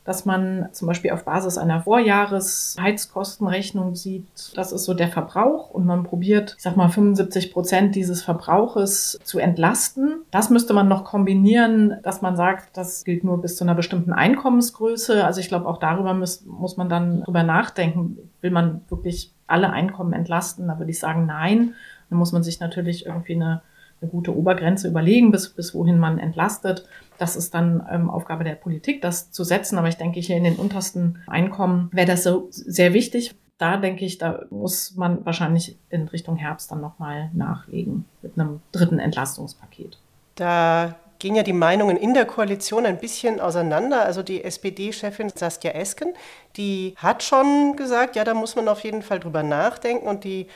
Dass 0.09 0.25
man 0.25 0.67
zum 0.71 0.87
Beispiel 0.87 1.11
auf 1.11 1.23
Basis 1.23 1.59
einer 1.59 1.83
Vorjahresheizkostenrechnung 1.83 3.93
sieht, 3.93 4.25
das 4.55 4.71
ist 4.71 4.85
so 4.85 4.95
der 4.95 5.09
Verbrauch 5.09 5.69
und 5.69 5.85
man 5.85 6.01
probiert, 6.01 6.55
ich 6.57 6.63
sag 6.63 6.75
mal, 6.75 6.89
75 6.89 7.53
Prozent 7.53 7.93
dieses 7.93 8.23
Verbrauches 8.23 9.19
zu 9.23 9.37
entlasten. 9.37 10.23
Das 10.31 10.49
müsste 10.49 10.73
man 10.73 10.87
noch 10.87 11.03
kombinieren, 11.03 11.97
dass 12.01 12.23
man 12.23 12.35
sagt, 12.35 12.75
das 12.75 13.03
gilt 13.03 13.23
nur 13.23 13.39
bis 13.39 13.55
zu 13.55 13.63
einer 13.63 13.75
bestimmten 13.75 14.11
Einkommensgröße. 14.11 15.23
Also 15.23 15.41
ich 15.41 15.47
glaube, 15.47 15.67
auch 15.67 15.77
darüber 15.77 16.15
muss, 16.15 16.43
muss 16.43 16.75
man 16.75 16.89
dann 16.89 17.21
drüber 17.21 17.43
nachdenken. 17.43 18.17
Will 18.41 18.49
man 18.49 18.81
wirklich 18.89 19.31
alle 19.45 19.69
Einkommen 19.69 20.13
entlasten? 20.13 20.69
Da 20.69 20.79
würde 20.79 20.89
ich 20.89 20.97
sagen, 20.97 21.27
nein. 21.27 21.75
Dann 22.09 22.17
muss 22.17 22.31
man 22.31 22.41
sich 22.41 22.59
natürlich 22.59 23.05
irgendwie 23.05 23.35
eine 23.35 23.61
eine 24.01 24.09
gute 24.09 24.35
Obergrenze 24.35 24.87
überlegen, 24.87 25.31
bis, 25.31 25.49
bis 25.49 25.73
wohin 25.73 25.99
man 25.99 26.19
entlastet. 26.19 26.85
Das 27.19 27.35
ist 27.35 27.53
dann 27.53 27.85
ähm, 27.91 28.09
Aufgabe 28.09 28.43
der 28.43 28.55
Politik, 28.55 29.01
das 29.01 29.31
zu 29.31 29.43
setzen. 29.43 29.77
Aber 29.77 29.87
ich 29.87 29.97
denke, 29.97 30.19
hier 30.19 30.37
in 30.37 30.43
den 30.43 30.55
untersten 30.55 31.19
Einkommen 31.27 31.89
wäre 31.91 32.07
das 32.07 32.23
so 32.23 32.47
sehr 32.49 32.93
wichtig. 32.93 33.35
Da 33.57 33.75
denke 33.75 34.05
ich, 34.05 34.17
da 34.17 34.45
muss 34.49 34.95
man 34.95 35.25
wahrscheinlich 35.25 35.77
in 35.89 36.07
Richtung 36.07 36.37
Herbst 36.37 36.71
dann 36.71 36.79
nochmal 36.79 37.29
nachlegen 37.33 38.05
mit 38.21 38.39
einem 38.39 38.61
dritten 38.71 38.99
Entlastungspaket. 38.99 39.99
Da 40.35 40.95
gehen 41.19 41.35
ja 41.35 41.43
die 41.43 41.53
Meinungen 41.53 41.97
in 41.97 42.13
der 42.13 42.25
Koalition 42.25 42.85
ein 42.85 42.97
bisschen 42.97 43.41
auseinander. 43.41 44.05
Also 44.05 44.23
die 44.23 44.43
SPD-Chefin 44.43 45.29
Saskia 45.35 45.71
Esken, 45.71 46.13
die 46.55 46.95
hat 46.95 47.21
schon 47.21 47.75
gesagt, 47.75 48.15
ja, 48.15 48.23
da 48.23 48.33
muss 48.33 48.55
man 48.55 48.69
auf 48.69 48.85
jeden 48.85 49.01
Fall 49.01 49.19
drüber 49.19 49.43
nachdenken. 49.43 50.07
Und 50.07 50.23
die 50.23 50.47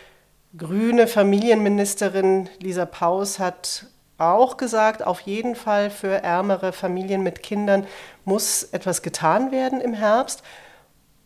grüne 0.57 1.07
Familienministerin 1.07 2.49
Lisa 2.59 2.85
Paus 2.85 3.39
hat 3.39 3.87
auch 4.31 4.57
gesagt, 4.57 5.03
auf 5.05 5.21
jeden 5.21 5.55
Fall 5.55 5.89
für 5.89 6.23
ärmere 6.23 6.71
Familien 6.71 7.23
mit 7.23 7.43
Kindern 7.43 7.85
muss 8.25 8.63
etwas 8.71 9.01
getan 9.01 9.51
werden 9.51 9.81
im 9.81 9.93
Herbst. 9.93 10.43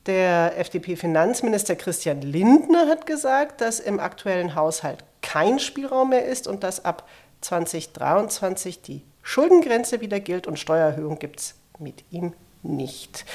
Der 0.06 0.58
FDP-Finanzminister 0.58 1.76
Christian 1.76 2.22
Lindner 2.22 2.88
hat 2.88 3.06
gesagt, 3.06 3.62
dass 3.62 3.80
im 3.80 4.00
aktuellen 4.00 4.56
Haushalt 4.56 5.04
kein 5.22 5.60
Spielraum 5.60 6.10
mehr 6.10 6.26
ist 6.26 6.48
und 6.48 6.64
dass 6.64 6.86
ab 6.86 7.08
2023 7.42 8.82
die 8.82 9.04
Schuldengrenze 9.22 10.00
wieder 10.00 10.20
gilt 10.20 10.48
und 10.48 10.58
Steuererhöhung 10.58 11.20
gibt 11.20 11.42
es 11.42 11.56
mit 11.80 12.06
ihm 12.12 12.34
nicht. 12.64 13.26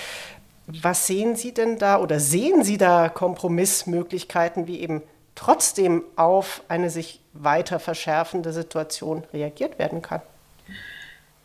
Was 0.66 1.06
sehen 1.06 1.36
Sie 1.36 1.52
denn 1.52 1.78
da 1.78 2.00
oder 2.00 2.18
sehen 2.20 2.64
Sie 2.64 2.78
da 2.78 3.08
Kompromissmöglichkeiten 3.08 4.66
wie 4.66 4.80
eben 4.80 5.02
trotzdem 5.34 6.04
auf 6.16 6.62
eine 6.68 6.88
sich 6.88 7.21
weiter 7.32 7.78
verschärfende 7.78 8.52
Situation 8.52 9.24
reagiert 9.32 9.78
werden 9.78 10.02
kann? 10.02 10.20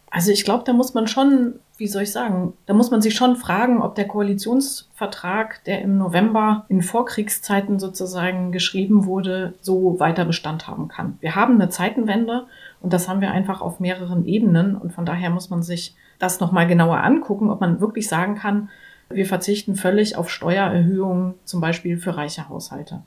Also 0.10 0.32
ich 0.32 0.46
glaube, 0.46 0.64
da 0.66 0.74
muss 0.74 0.94
man 0.94 1.08
schon, 1.08 1.60
wie 1.78 1.88
soll 1.88 2.04
ich 2.04 2.12
sagen, 2.12 2.54
da 2.66 2.74
muss 2.74 2.92
man 2.92 3.02
sich 3.02 3.16
schon 3.16 3.36
fragen, 3.36 3.82
ob 3.82 3.96
der 3.96 4.08
Koalitionsvertrag, 4.08 5.64
der 5.66 5.82
im 5.82 5.98
November 5.98 6.66
in 6.70 6.82
Vorkriegszeiten 6.82 7.78
sozusagen 7.78 8.52
geschrieben 8.52 9.06
wurde, 9.06 9.54
so 9.62 10.00
weiter 10.00 10.24
Bestand 10.24 10.68
haben 10.68 10.88
kann. 10.88 11.18
Wir 11.20 11.36
haben 11.36 11.56
eine 11.56 11.70
Zeitenwende 11.70 12.48
und 12.82 12.94
das 12.94 13.10
haben 13.10 13.22
wir 13.22 13.32
einfach 13.32 13.62
auf 13.62 13.80
mehreren 13.80 14.26
Ebenen 14.26 14.76
und 14.76 14.94
von 14.94 15.06
daher 15.06 15.30
muss 15.30 15.50
man 15.50 15.62
sich 15.62 15.94
das 16.20 16.40
nochmal 16.40 16.68
genauer 16.68 17.04
angucken, 17.04 17.50
ob 17.50 17.60
man 17.60 17.82
wirklich 17.82 18.08
sagen 18.08 18.36
kann, 18.36 18.70
wir 19.10 19.26
verzichten 19.26 19.76
völlig 19.76 20.16
auf 20.18 20.30
Steuererhöhungen, 20.30 21.36
zum 21.46 21.62
Beispiel 21.62 21.98
für 21.98 22.18
reiche 22.18 22.50
Haushalte 22.50 23.04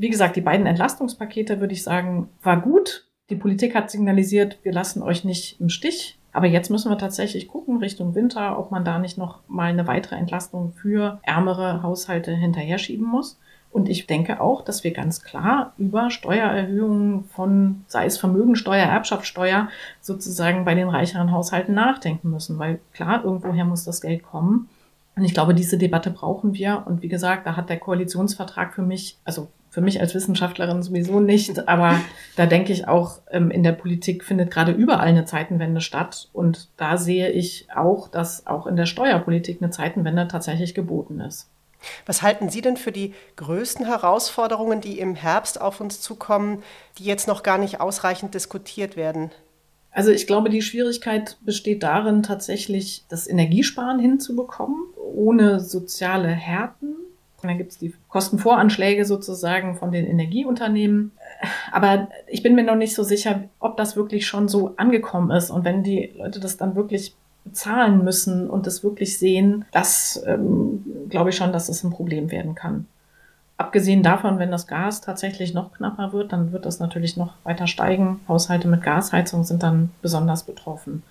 wie 0.00 0.08
gesagt, 0.08 0.34
die 0.34 0.40
beiden 0.40 0.64
Entlastungspakete, 0.64 1.60
würde 1.60 1.74
ich 1.74 1.82
sagen, 1.82 2.30
war 2.42 2.58
gut. 2.58 3.06
Die 3.28 3.36
Politik 3.36 3.74
hat 3.74 3.90
signalisiert, 3.90 4.58
wir 4.62 4.72
lassen 4.72 5.02
euch 5.02 5.24
nicht 5.24 5.60
im 5.60 5.68
Stich. 5.68 6.18
Aber 6.32 6.46
jetzt 6.46 6.70
müssen 6.70 6.90
wir 6.90 6.96
tatsächlich 6.96 7.48
gucken 7.48 7.76
Richtung 7.78 8.14
Winter, 8.14 8.58
ob 8.58 8.70
man 8.70 8.82
da 8.82 8.98
nicht 8.98 9.18
noch 9.18 9.40
mal 9.46 9.70
eine 9.70 9.86
weitere 9.86 10.16
Entlastung 10.16 10.72
für 10.72 11.20
ärmere 11.22 11.82
Haushalte 11.82 12.32
hinterher 12.32 12.78
schieben 12.78 13.06
muss. 13.06 13.38
Und 13.70 13.90
ich 13.90 14.06
denke 14.06 14.40
auch, 14.40 14.62
dass 14.62 14.84
wir 14.84 14.92
ganz 14.92 15.22
klar 15.22 15.74
über 15.76 16.10
Steuererhöhungen 16.10 17.24
von, 17.24 17.84
sei 17.86 18.06
es 18.06 18.16
Vermögensteuer, 18.16 18.86
Erbschaftssteuer, 18.86 19.68
sozusagen 20.00 20.64
bei 20.64 20.74
den 20.74 20.88
reicheren 20.88 21.30
Haushalten 21.30 21.74
nachdenken 21.74 22.30
müssen. 22.30 22.58
Weil 22.58 22.80
klar, 22.94 23.22
irgendwoher 23.22 23.66
muss 23.66 23.84
das 23.84 24.00
Geld 24.00 24.22
kommen. 24.22 24.70
Und 25.14 25.24
ich 25.24 25.34
glaube, 25.34 25.54
diese 25.54 25.76
Debatte 25.76 26.10
brauchen 26.10 26.54
wir. 26.54 26.84
Und 26.86 27.02
wie 27.02 27.08
gesagt, 27.08 27.46
da 27.46 27.54
hat 27.54 27.68
der 27.68 27.78
Koalitionsvertrag 27.78 28.72
für 28.72 28.82
mich, 28.82 29.18
also 29.24 29.48
für 29.70 29.80
mich 29.80 30.00
als 30.00 30.14
Wissenschaftlerin 30.14 30.82
sowieso 30.82 31.20
nicht, 31.20 31.68
aber 31.68 32.00
da 32.36 32.46
denke 32.46 32.72
ich 32.72 32.88
auch, 32.88 33.20
ähm, 33.30 33.50
in 33.50 33.62
der 33.62 33.72
Politik 33.72 34.24
findet 34.24 34.50
gerade 34.50 34.72
überall 34.72 35.06
eine 35.06 35.24
Zeitenwende 35.24 35.80
statt. 35.80 36.28
Und 36.32 36.68
da 36.76 36.96
sehe 36.96 37.30
ich 37.30 37.68
auch, 37.74 38.08
dass 38.08 38.46
auch 38.46 38.66
in 38.66 38.76
der 38.76 38.86
Steuerpolitik 38.86 39.62
eine 39.62 39.70
Zeitenwende 39.70 40.26
tatsächlich 40.26 40.74
geboten 40.74 41.20
ist. 41.20 41.48
Was 42.04 42.20
halten 42.20 42.50
Sie 42.50 42.60
denn 42.60 42.76
für 42.76 42.92
die 42.92 43.14
größten 43.36 43.86
Herausforderungen, 43.86 44.80
die 44.80 44.98
im 44.98 45.14
Herbst 45.14 45.60
auf 45.60 45.80
uns 45.80 46.00
zukommen, 46.00 46.62
die 46.98 47.04
jetzt 47.04 47.26
noch 47.26 47.42
gar 47.42 47.56
nicht 47.56 47.80
ausreichend 47.80 48.34
diskutiert 48.34 48.96
werden? 48.96 49.30
Also 49.92 50.10
ich 50.10 50.26
glaube, 50.26 50.50
die 50.50 50.62
Schwierigkeit 50.62 51.38
besteht 51.40 51.82
darin, 51.82 52.22
tatsächlich 52.22 53.04
das 53.08 53.26
Energiesparen 53.26 53.98
hinzubekommen, 53.98 54.76
ohne 54.96 55.60
soziale 55.60 56.28
Härten 56.28 56.89
und 57.42 57.48
dann 57.48 57.58
gibt 57.58 57.72
es 57.72 57.78
die 57.78 57.94
Kostenvoranschläge 58.08 59.04
sozusagen 59.04 59.76
von 59.76 59.92
den 59.92 60.06
Energieunternehmen. 60.06 61.12
Aber 61.72 62.08
ich 62.26 62.42
bin 62.42 62.54
mir 62.54 62.64
noch 62.64 62.76
nicht 62.76 62.94
so 62.94 63.02
sicher, 63.02 63.44
ob 63.60 63.76
das 63.76 63.96
wirklich 63.96 64.26
schon 64.26 64.48
so 64.48 64.74
angekommen 64.76 65.30
ist. 65.30 65.50
Und 65.50 65.64
wenn 65.64 65.82
die 65.82 66.12
Leute 66.16 66.40
das 66.40 66.56
dann 66.56 66.76
wirklich 66.76 67.14
bezahlen 67.44 68.04
müssen 68.04 68.50
und 68.50 68.66
das 68.66 68.84
wirklich 68.84 69.18
sehen, 69.18 69.64
das 69.72 70.22
ähm, 70.26 70.84
glaube 71.08 71.30
ich 71.30 71.36
schon, 71.36 71.52
dass 71.52 71.68
es 71.68 71.82
ein 71.82 71.90
Problem 71.90 72.30
werden 72.30 72.54
kann. 72.54 72.86
Abgesehen 73.56 74.02
davon, 74.02 74.38
wenn 74.38 74.50
das 74.50 74.66
Gas 74.66 75.02
tatsächlich 75.02 75.52
noch 75.52 75.72
knapper 75.72 76.12
wird, 76.12 76.32
dann 76.32 76.52
wird 76.52 76.64
das 76.64 76.78
natürlich 76.78 77.16
noch 77.16 77.34
weiter 77.44 77.66
steigen. 77.66 78.20
Haushalte 78.26 78.68
mit 78.68 78.82
Gasheizung 78.82 79.44
sind 79.44 79.62
dann 79.62 79.90
besonders 80.00 80.44
betroffen. 80.44 81.02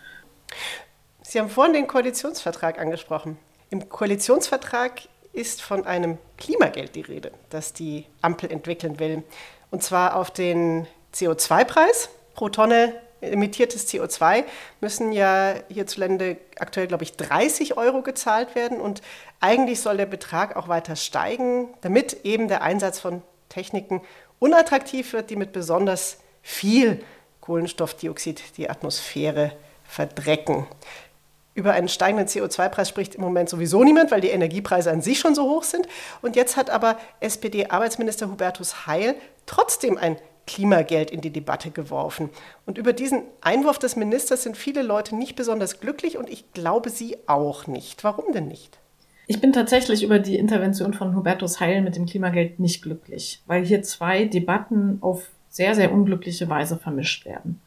Sie 1.22 1.40
haben 1.40 1.50
vorhin 1.50 1.74
den 1.74 1.86
Koalitionsvertrag 1.86 2.80
angesprochen. 2.80 3.38
Im 3.70 3.88
Koalitionsvertrag 3.88 5.04
ist 5.40 5.62
von 5.62 5.86
einem 5.86 6.18
Klimageld 6.38 6.96
die 6.96 7.02
Rede, 7.02 7.32
das 7.50 7.72
die 7.72 8.06
Ampel 8.22 8.52
entwickeln 8.52 9.00
will. 9.00 9.24
Und 9.72 9.82
zwar 9.82 10.18
auf 10.18 10.32
den 10.32 10.86
CO2-Preis 11.14 12.10
pro 12.34 12.50
Tonne 12.50 12.94
emittiertes 13.22 13.88
CO2 13.88 14.44
müssen 14.82 15.12
ja 15.12 15.56
hierzulande 15.70 16.38
aktuell, 16.60 16.88
glaube 16.88 17.04
ich, 17.04 17.14
30 17.18 17.78
Euro 17.78 18.02
gezahlt 18.02 18.56
werden. 18.56 18.82
Und 18.82 19.02
eigentlich 19.40 19.80
soll 19.82 19.98
der 19.98 20.06
Betrag 20.06 20.56
auch 20.56 20.68
weiter 20.68 20.96
steigen, 20.96 21.70
damit 21.82 22.26
eben 22.26 22.48
der 22.50 22.62
Einsatz 22.62 23.00
von 23.00 23.22
Techniken 23.48 24.02
unattraktiv 24.40 25.14
wird, 25.14 25.30
die 25.30 25.36
mit 25.36 25.54
besonders 25.54 26.20
viel 26.42 27.04
Kohlenstoffdioxid 27.42 28.58
die 28.58 28.70
Atmosphäre 28.70 29.54
verdrecken. 29.84 30.68
Über 31.60 31.74
einen 31.74 31.90
steigenden 31.90 32.26
CO2-Preis 32.26 32.88
spricht 32.88 33.16
im 33.16 33.22
Moment 33.22 33.50
sowieso 33.50 33.84
niemand, 33.84 34.12
weil 34.12 34.22
die 34.22 34.30
Energiepreise 34.30 34.92
an 34.92 35.02
sich 35.02 35.20
schon 35.20 35.36
so 35.36 35.44
hoch 35.44 35.64
sind. 35.64 35.90
Und 36.22 36.38
jetzt 36.38 36.56
hat 36.56 36.70
aber 36.70 36.98
SPD-Arbeitsminister 37.20 38.32
Hubertus 38.32 38.88
Heil 38.88 39.16
trotzdem 39.46 39.98
ein 39.98 40.16
Klimageld 40.48 41.12
in 41.12 41.20
die 41.20 41.34
Debatte 41.34 41.70
geworfen. 41.70 42.30
Und 42.66 42.78
über 42.78 42.94
diesen 42.94 43.24
Einwurf 43.42 43.78
des 43.78 43.98
Ministers 43.98 44.44
sind 44.44 44.56
viele 44.56 44.84
Leute 44.84 45.18
nicht 45.18 45.36
besonders 45.36 45.82
glücklich 45.82 46.18
und 46.18 46.30
ich 46.30 46.54
glaube, 46.54 46.90
Sie 46.90 47.18
auch 47.28 47.68
nicht. 47.68 48.06
Warum 48.06 48.32
denn 48.32 48.48
nicht? 48.48 48.80
Ich 49.28 49.42
bin 49.42 49.52
tatsächlich 49.52 50.02
über 50.02 50.20
die 50.20 50.38
Intervention 50.38 50.94
von 50.94 51.14
Hubertus 51.14 51.60
Heil 51.60 51.82
mit 51.82 51.98
dem 51.98 52.06
Klimageld 52.06 52.62
nicht 52.62 52.82
glücklich, 52.82 53.44
weil 53.48 53.66
hier 53.66 53.84
zwei 53.84 54.24
Debatten 54.24 55.00
auf 55.02 55.28
sehr, 55.50 55.76
sehr 55.76 55.92
unglückliche 55.92 56.48
Weise 56.48 56.78
vermischt 56.78 57.26
werden. 57.26 57.60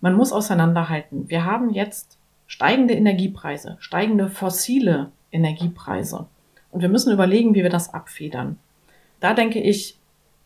Man 0.00 0.14
muss 0.14 0.30
auseinanderhalten. 0.30 1.28
Wir 1.28 1.44
haben 1.44 1.70
jetzt 1.70 2.18
steigende 2.46 2.94
Energiepreise, 2.94 3.76
steigende 3.80 4.28
fossile 4.28 5.10
Energiepreise. 5.32 6.26
Und 6.70 6.80
wir 6.82 6.88
müssen 6.88 7.12
überlegen, 7.12 7.54
wie 7.54 7.62
wir 7.62 7.70
das 7.70 7.92
abfedern. 7.92 8.58
Da 9.20 9.34
denke 9.34 9.60
ich, 9.60 9.98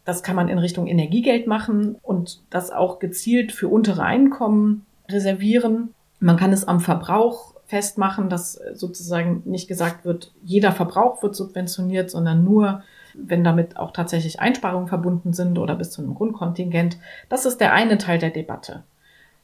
das 0.04 0.22
kann 0.22 0.36
man 0.36 0.48
in 0.48 0.58
Richtung 0.58 0.86
Energiegeld 0.86 1.46
machen 1.46 1.96
und 2.02 2.40
das 2.50 2.70
auch 2.70 2.98
gezielt 2.98 3.52
für 3.52 3.68
untere 3.68 4.02
Einkommen 4.02 4.86
reservieren. 5.08 5.94
Man 6.20 6.36
kann 6.36 6.52
es 6.52 6.66
am 6.66 6.80
Verbrauch 6.80 7.54
festmachen, 7.66 8.28
dass 8.28 8.60
sozusagen 8.74 9.42
nicht 9.44 9.68
gesagt 9.68 10.04
wird, 10.04 10.32
jeder 10.42 10.72
Verbrauch 10.72 11.22
wird 11.22 11.36
subventioniert, 11.36 12.10
sondern 12.10 12.42
nur, 12.42 12.82
wenn 13.14 13.44
damit 13.44 13.76
auch 13.76 13.92
tatsächlich 13.92 14.40
Einsparungen 14.40 14.88
verbunden 14.88 15.32
sind 15.32 15.58
oder 15.58 15.76
bis 15.76 15.90
zu 15.90 16.02
einem 16.02 16.14
Grundkontingent. 16.14 16.98
Das 17.28 17.46
ist 17.46 17.58
der 17.58 17.72
eine 17.72 17.98
Teil 17.98 18.18
der 18.18 18.30
Debatte. 18.30 18.82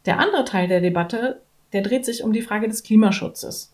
Der 0.06 0.18
andere 0.18 0.44
Teil 0.44 0.66
der 0.68 0.80
Debatte 0.80 1.40
der 1.72 1.82
dreht 1.82 2.04
sich 2.04 2.22
um 2.22 2.32
die 2.32 2.42
Frage 2.42 2.68
des 2.68 2.82
Klimaschutzes. 2.82 3.72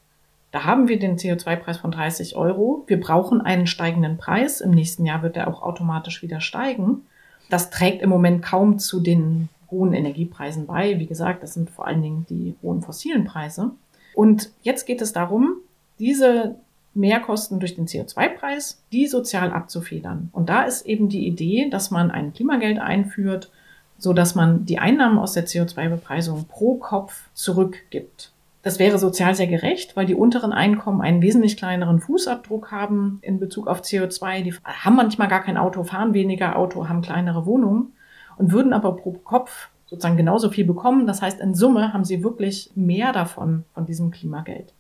Da 0.51 0.65
haben 0.65 0.87
wir 0.87 0.99
den 0.99 1.17
CO2-Preis 1.17 1.79
von 1.79 1.91
30 1.91 2.37
Euro. 2.37 2.85
Wir 2.87 3.01
brauchen 3.01 3.41
einen 3.41 3.67
steigenden 3.67 4.19
Preis. 4.19 4.61
Im 4.61 4.71
nächsten 4.71 5.07
Jahr 5.07 5.23
wird 5.23 5.37
er 5.37 5.49
auch 5.49 5.63
automatisch 5.63 6.23
wieder 6.23 6.41
steigen. 6.41 7.07
Das 7.49 7.71
trägt 7.71 8.03
im 8.03 8.11
Moment 8.11 8.43
kaum 8.43 8.79
zu 8.79 9.01
den 9.01 9.49
hohen 9.71 9.95
Energiepreisen 9.95 10.67
bei. 10.67 10.99
Wie 10.99 11.07
gesagt, 11.07 11.43
das 11.43 11.55
sind 11.55 11.71
vor 11.71 11.87
allen 11.87 12.03
Dingen 12.03 12.27
die 12.29 12.55
hohen 12.63 12.83
fossilen 12.83 13.25
Preise. 13.25 13.71
Und 14.15 14.51
jetzt 14.63 14.87
geht 14.87 15.01
es 15.01 15.15
darum, 15.15 15.57
diese 15.99 16.57
Mehrkosten 16.95 17.59
durch 17.59 17.75
den 17.75 17.87
CO2-Preis, 17.87 18.83
die 18.93 19.07
sozial 19.07 19.53
abzufedern. 19.53 20.29
Und 20.33 20.51
da 20.51 20.65
ist 20.65 20.85
eben 20.85 21.09
die 21.09 21.27
Idee, 21.27 21.71
dass 21.71 21.91
man 21.91 22.11
ein 22.11 22.35
Klimageld 22.35 22.79
einführt, 22.79 23.51
so 24.03 24.13
dass 24.13 24.35
man 24.35 24.67
die 24.67 24.81
Einnahmen 24.81 25.19
aus 25.19 25.33
der 25.33 25.47
CO2-Bepreisung 25.47 26.47
pro 26.47 26.75
Kopf 26.75 27.29
zurückgibt. 27.35 28.33
Das 28.63 28.81
wäre 28.81 28.99
sozial 28.99 29.37
sehr 29.37 29.47
gerecht, 29.47 29.97
weil 29.97 30.07
die 30.07 30.17
unteren 30.17 30.53
Einkommen 30.53 31.01
einen 31.01 31.23
wesentlich 31.23 31.57
kleineren 31.57 32.01
Fußabdruck 32.01 32.73
haben 32.73 33.21
in 33.23 33.39
Bezug 33.39 33.69
auf 33.69 33.83
CO2. 33.83 34.43
Die 34.43 34.55
haben 34.65 34.97
manchmal 34.97 35.29
gar 35.29 35.43
kein 35.43 35.57
Auto, 35.57 35.85
fahren 35.85 36.15
weniger 36.15 36.57
Auto, 36.57 36.89
haben 36.89 37.01
kleinere 37.01 37.47
Wohnungen 37.47 37.93
und 38.39 38.51
würden 38.51 38.73
aber 38.73 38.97
pro 38.97 39.13
Kopf 39.13 39.69
sozusagen 39.87 40.17
genauso 40.17 40.51
viel 40.51 40.65
bekommen. 40.65 41.07
Das 41.07 41.23
heißt, 41.23 41.41
in 41.41 41.55
Summe 41.55 41.93
haben 41.93 42.05
sie 42.05 42.25
wirklich 42.25 42.73
mehr 42.75 43.13
davon, 43.13 43.65
von 43.73 43.87
diesem 43.87 44.11
Klimageld. 44.11 44.73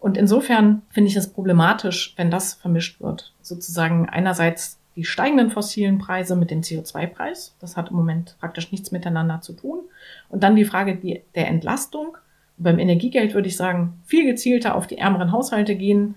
Und 0.00 0.18
insofern 0.18 0.82
finde 0.90 1.08
ich 1.08 1.16
es 1.16 1.32
problematisch, 1.32 2.12
wenn 2.18 2.30
das 2.30 2.52
vermischt 2.52 3.00
wird. 3.00 3.32
Sozusagen 3.40 4.06
einerseits 4.06 4.78
die 4.96 5.04
steigenden 5.04 5.50
fossilen 5.50 5.98
Preise 5.98 6.36
mit 6.36 6.50
dem 6.50 6.60
CO2-Preis. 6.60 7.56
Das 7.60 7.76
hat 7.76 7.90
im 7.90 7.96
Moment 7.96 8.36
praktisch 8.40 8.70
nichts 8.70 8.92
miteinander 8.92 9.40
zu 9.40 9.52
tun. 9.54 9.80
Und 10.28 10.42
dann 10.42 10.56
die 10.56 10.64
Frage 10.64 11.22
der 11.34 11.48
Entlastung. 11.48 12.16
beim 12.56 12.78
Energiegeld 12.78 13.34
würde 13.34 13.48
ich 13.48 13.56
sagen, 13.56 14.00
viel 14.04 14.24
gezielter 14.24 14.76
auf 14.76 14.86
die 14.86 14.98
ärmeren 14.98 15.32
Haushalte 15.32 15.74
gehen. 15.74 16.14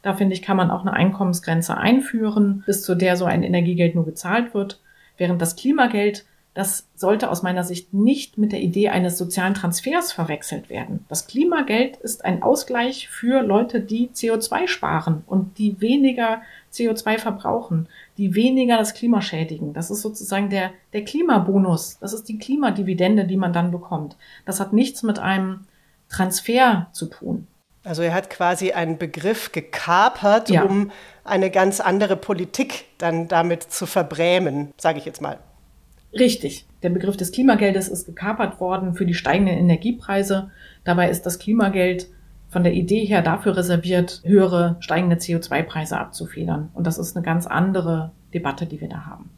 Da 0.00 0.14
finde 0.14 0.34
ich, 0.34 0.42
kann 0.42 0.56
man 0.56 0.70
auch 0.70 0.80
eine 0.80 0.94
Einkommensgrenze 0.94 1.76
einführen, 1.76 2.62
bis 2.66 2.82
zu 2.82 2.94
der 2.94 3.16
so 3.16 3.26
ein 3.26 3.42
Energiegeld 3.42 3.94
nur 3.94 4.06
gezahlt 4.06 4.54
wird. 4.54 4.80
Während 5.18 5.42
das 5.42 5.56
Klimageld 5.56 6.24
das 6.54 6.88
sollte 6.94 7.30
aus 7.30 7.42
meiner 7.42 7.64
Sicht 7.64 7.92
nicht 7.92 8.38
mit 8.38 8.52
der 8.52 8.60
Idee 8.60 8.88
eines 8.88 9.18
sozialen 9.18 9.54
Transfers 9.54 10.12
verwechselt 10.12 10.70
werden. 10.70 11.04
Das 11.08 11.26
Klimageld 11.26 11.96
ist 11.96 12.24
ein 12.24 12.44
Ausgleich 12.44 13.08
für 13.08 13.42
Leute, 13.42 13.80
die 13.80 14.08
CO2 14.10 14.68
sparen 14.68 15.24
und 15.26 15.58
die 15.58 15.80
weniger 15.80 16.42
CO2 16.72 17.18
verbrauchen, 17.18 17.88
die 18.16 18.34
weniger 18.34 18.76
das 18.76 18.94
Klima 18.94 19.20
schädigen. 19.20 19.72
Das 19.72 19.90
ist 19.90 20.02
sozusagen 20.02 20.50
der, 20.50 20.70
der 20.92 21.04
Klimabonus. 21.04 21.98
Das 21.98 22.12
ist 22.12 22.28
die 22.28 22.38
Klimadividende, 22.38 23.24
die 23.24 23.36
man 23.36 23.52
dann 23.52 23.70
bekommt. 23.70 24.16
Das 24.44 24.60
hat 24.60 24.72
nichts 24.72 25.02
mit 25.02 25.18
einem 25.18 25.66
Transfer 26.08 26.88
zu 26.92 27.06
tun. 27.06 27.46
Also 27.82 28.02
er 28.02 28.14
hat 28.14 28.30
quasi 28.30 28.72
einen 28.72 28.96
Begriff 28.96 29.52
gekapert, 29.52 30.48
ja. 30.48 30.62
um 30.62 30.90
eine 31.22 31.50
ganz 31.50 31.80
andere 31.80 32.16
Politik 32.16 32.86
dann 32.98 33.28
damit 33.28 33.62
zu 33.62 33.84
verbrämen, 33.86 34.72
sage 34.78 34.98
ich 34.98 35.04
jetzt 35.04 35.20
mal. 35.20 35.38
Richtig. 36.12 36.66
Der 36.82 36.90
Begriff 36.90 37.16
des 37.16 37.32
Klimageldes 37.32 37.88
ist 37.88 38.06
gekapert 38.06 38.60
worden 38.60 38.94
für 38.94 39.04
die 39.04 39.14
steigenden 39.14 39.58
Energiepreise. 39.58 40.50
Dabei 40.84 41.10
ist 41.10 41.26
das 41.26 41.38
Klimageld 41.38 42.08
von 42.54 42.62
der 42.62 42.72
Idee 42.72 43.04
her 43.04 43.20
dafür 43.20 43.56
reserviert, 43.56 44.22
höhere 44.24 44.76
steigende 44.78 45.16
CO2-Preise 45.16 45.98
abzufedern. 45.98 46.70
Und 46.72 46.86
das 46.86 46.98
ist 46.98 47.16
eine 47.16 47.24
ganz 47.24 47.48
andere 47.48 48.12
Debatte, 48.32 48.66
die 48.66 48.80
wir 48.80 48.88
da 48.88 49.06
haben. 49.06 49.28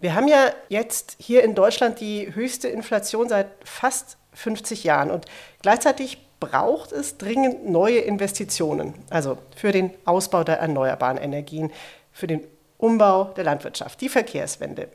Wir 0.00 0.14
haben 0.14 0.28
ja 0.28 0.46
jetzt 0.70 1.16
hier 1.20 1.44
in 1.44 1.54
Deutschland 1.54 2.00
die 2.00 2.34
höchste 2.34 2.68
Inflation 2.68 3.28
seit 3.28 3.48
fast 3.64 4.16
50 4.32 4.82
Jahren 4.82 5.10
und 5.10 5.26
gleichzeitig 5.60 6.26
braucht 6.40 6.92
es 6.92 7.18
dringend 7.18 7.68
neue 7.68 7.98
Investitionen, 7.98 8.94
also 9.10 9.36
für 9.54 9.70
den 9.70 9.90
Ausbau 10.06 10.42
der 10.42 10.58
erneuerbaren 10.58 11.18
Energien, 11.18 11.70
für 12.12 12.26
den 12.26 12.40
Umbau 12.78 13.24
der 13.36 13.44
Landwirtschaft, 13.44 14.00
die 14.00 14.08
Verkehrswende. 14.08 14.88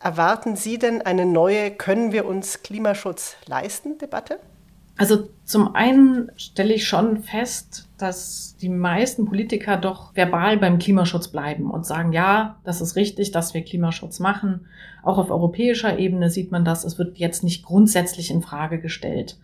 Erwarten 0.00 0.54
Sie 0.54 0.78
denn 0.78 1.02
eine 1.02 1.26
neue 1.26 1.72
Können 1.72 2.12
wir 2.12 2.26
uns 2.26 2.62
Klimaschutz 2.62 3.34
leisten 3.46 3.98
Debatte? 3.98 4.38
Also 4.98 5.28
zum 5.44 5.74
einen 5.76 6.30
stelle 6.36 6.74
ich 6.74 6.86
schon 6.86 7.22
fest, 7.22 7.88
dass 7.96 8.56
die 8.60 8.68
meisten 8.68 9.26
Politiker 9.26 9.76
doch 9.76 10.14
verbal 10.14 10.58
beim 10.58 10.80
Klimaschutz 10.80 11.28
bleiben 11.28 11.70
und 11.70 11.86
sagen, 11.86 12.12
ja, 12.12 12.56
das 12.64 12.80
ist 12.80 12.96
richtig, 12.96 13.30
dass 13.30 13.54
wir 13.54 13.62
Klimaschutz 13.62 14.18
machen. 14.18 14.66
Auch 15.04 15.16
auf 15.16 15.30
europäischer 15.30 15.98
Ebene 15.98 16.30
sieht 16.30 16.50
man 16.50 16.64
das. 16.64 16.84
Es 16.84 16.98
wird 16.98 17.16
jetzt 17.16 17.44
nicht 17.44 17.64
grundsätzlich 17.64 18.32
in 18.32 18.42
Frage 18.42 18.80
gestellt. 18.80 19.38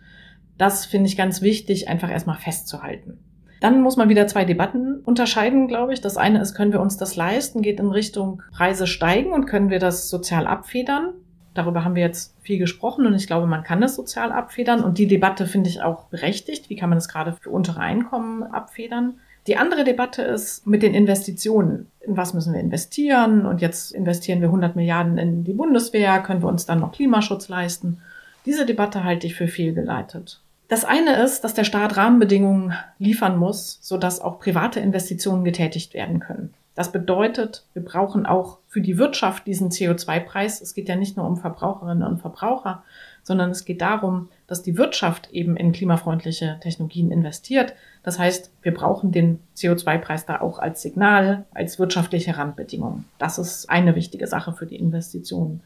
Das 0.57 0.85
finde 0.85 1.07
ich 1.07 1.17
ganz 1.17 1.41
wichtig, 1.41 1.87
einfach 1.87 2.11
erstmal 2.11 2.37
festzuhalten. 2.37 3.17
Dann 3.61 3.81
muss 3.81 3.95
man 3.95 4.09
wieder 4.09 4.27
zwei 4.27 4.43
Debatten 4.43 4.99
unterscheiden, 5.05 5.67
glaube 5.69 5.93
ich. 5.93 6.01
Das 6.01 6.17
eine 6.17 6.41
ist, 6.41 6.53
können 6.53 6.73
wir 6.73 6.81
uns 6.81 6.97
das 6.97 7.15
leisten, 7.15 7.61
geht 7.61 7.79
in 7.79 7.89
Richtung 7.89 8.41
Preise 8.51 8.87
steigen 8.87 9.31
und 9.31 9.45
können 9.45 9.69
wir 9.69 9.79
das 9.79 10.09
sozial 10.09 10.47
abfedern. 10.47 11.13
Darüber 11.55 11.83
haben 11.83 11.95
wir 11.95 12.03
jetzt 12.03 12.35
viel 12.41 12.59
gesprochen 12.59 13.07
und 13.07 13.15
ich 13.15 13.27
glaube, 13.27 13.47
man 13.47 13.63
kann 13.63 13.81
das 13.81 13.95
sozial 13.95 14.31
abfedern. 14.31 14.83
Und 14.83 14.97
die 14.97 15.07
Debatte 15.07 15.47
finde 15.47 15.69
ich 15.69 15.81
auch 15.81 16.03
berechtigt. 16.05 16.69
Wie 16.69 16.75
kann 16.75 16.89
man 16.89 16.97
das 16.97 17.07
gerade 17.07 17.33
für 17.33 17.49
untere 17.49 17.79
Einkommen 17.79 18.43
abfedern? 18.43 19.15
Die 19.47 19.57
andere 19.57 19.83
Debatte 19.83 20.21
ist 20.21 20.67
mit 20.67 20.83
den 20.83 20.93
Investitionen. 20.93 21.87
In 22.01 22.17
was 22.17 22.33
müssen 22.33 22.53
wir 22.53 22.59
investieren? 22.59 23.45
Und 23.45 23.61
jetzt 23.61 23.93
investieren 23.93 24.41
wir 24.41 24.49
100 24.49 24.75
Milliarden 24.75 25.17
in 25.17 25.43
die 25.43 25.53
Bundeswehr. 25.53 26.19
Können 26.19 26.41
wir 26.41 26.49
uns 26.49 26.65
dann 26.65 26.81
noch 26.81 26.91
Klimaschutz 26.91 27.47
leisten? 27.47 28.01
Diese 28.45 28.65
Debatte 28.65 29.03
halte 29.03 29.25
ich 29.25 29.35
für 29.35 29.47
fehlgeleitet. 29.47 30.41
Das 30.67 30.83
eine 30.83 31.23
ist, 31.23 31.43
dass 31.43 31.53
der 31.53 31.63
Staat 31.63 31.95
Rahmenbedingungen 31.95 32.73
liefern 32.97 33.37
muss, 33.37 33.79
sodass 33.81 34.19
auch 34.19 34.39
private 34.39 34.79
Investitionen 34.79 35.45
getätigt 35.45 35.93
werden 35.93 36.19
können. 36.19 36.53
Das 36.75 36.91
bedeutet, 36.91 37.63
wir 37.73 37.83
brauchen 37.83 38.25
auch 38.25 38.59
für 38.67 38.81
die 38.81 38.97
Wirtschaft 38.97 39.47
diesen 39.47 39.69
CO2-Preis. 39.69 40.61
Es 40.61 40.73
geht 40.73 40.89
ja 40.89 40.97
nicht 40.97 41.15
nur 41.15 41.25
um 41.25 41.37
Verbraucherinnen 41.37 42.05
und 42.05 42.19
Verbraucher, 42.19 42.83
sondern 43.23 43.49
es 43.49 43.63
geht 43.63 43.81
darum, 43.81 44.27
dass 44.45 44.61
die 44.61 44.77
Wirtschaft 44.77 45.31
eben 45.31 45.55
in 45.55 45.71
klimafreundliche 45.71 46.57
Technologien 46.61 47.11
investiert. 47.11 47.73
Das 48.03 48.19
heißt, 48.19 48.51
wir 48.61 48.73
brauchen 48.73 49.13
den 49.13 49.39
CO2-Preis 49.55 50.25
da 50.25 50.41
auch 50.41 50.59
als 50.59 50.81
Signal, 50.81 51.45
als 51.53 51.79
wirtschaftliche 51.79 52.37
Randbedingung. 52.37 53.05
Das 53.19 53.39
ist 53.39 53.69
eine 53.69 53.95
wichtige 53.95 54.27
Sache 54.27 54.51
für 54.51 54.65
die 54.65 54.75
Investitionen. 54.75 55.61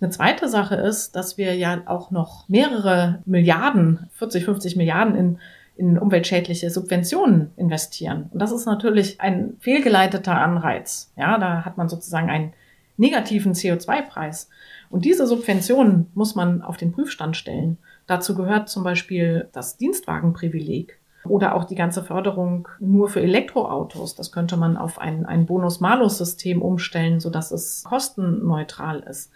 Eine 0.00 0.10
zweite 0.10 0.48
Sache 0.48 0.74
ist, 0.74 1.14
dass 1.14 1.38
wir 1.38 1.54
ja 1.54 1.82
auch 1.86 2.10
noch 2.10 2.48
mehrere 2.48 3.20
Milliarden, 3.24 4.08
40, 4.14 4.44
50 4.44 4.74
Milliarden 4.74 5.14
in 5.14 5.38
in 5.76 5.98
umweltschädliche 5.98 6.70
Subventionen 6.70 7.50
investieren. 7.56 8.28
Und 8.32 8.40
das 8.40 8.52
ist 8.52 8.66
natürlich 8.66 9.20
ein 9.20 9.56
fehlgeleiteter 9.60 10.38
Anreiz. 10.38 11.12
Ja, 11.16 11.38
da 11.38 11.64
hat 11.64 11.78
man 11.78 11.88
sozusagen 11.88 12.30
einen 12.30 12.52
negativen 12.96 13.54
CO2-Preis. 13.54 14.48
Und 14.90 15.04
diese 15.04 15.26
Subventionen 15.26 16.08
muss 16.14 16.34
man 16.34 16.62
auf 16.62 16.76
den 16.76 16.92
Prüfstand 16.92 17.36
stellen. 17.36 17.78
Dazu 18.06 18.34
gehört 18.34 18.68
zum 18.68 18.84
Beispiel 18.84 19.48
das 19.52 19.76
Dienstwagenprivileg 19.76 20.98
oder 21.24 21.54
auch 21.54 21.64
die 21.64 21.74
ganze 21.74 22.02
Förderung 22.02 22.68
nur 22.78 23.08
für 23.08 23.22
Elektroautos. 23.22 24.14
Das 24.14 24.32
könnte 24.32 24.56
man 24.56 24.76
auf 24.76 24.98
ein, 24.98 25.24
ein 25.24 25.46
Bonus-Malus-System 25.46 26.60
umstellen, 26.60 27.20
sodass 27.20 27.52
es 27.52 27.84
kostenneutral 27.84 29.00
ist. 29.00 29.30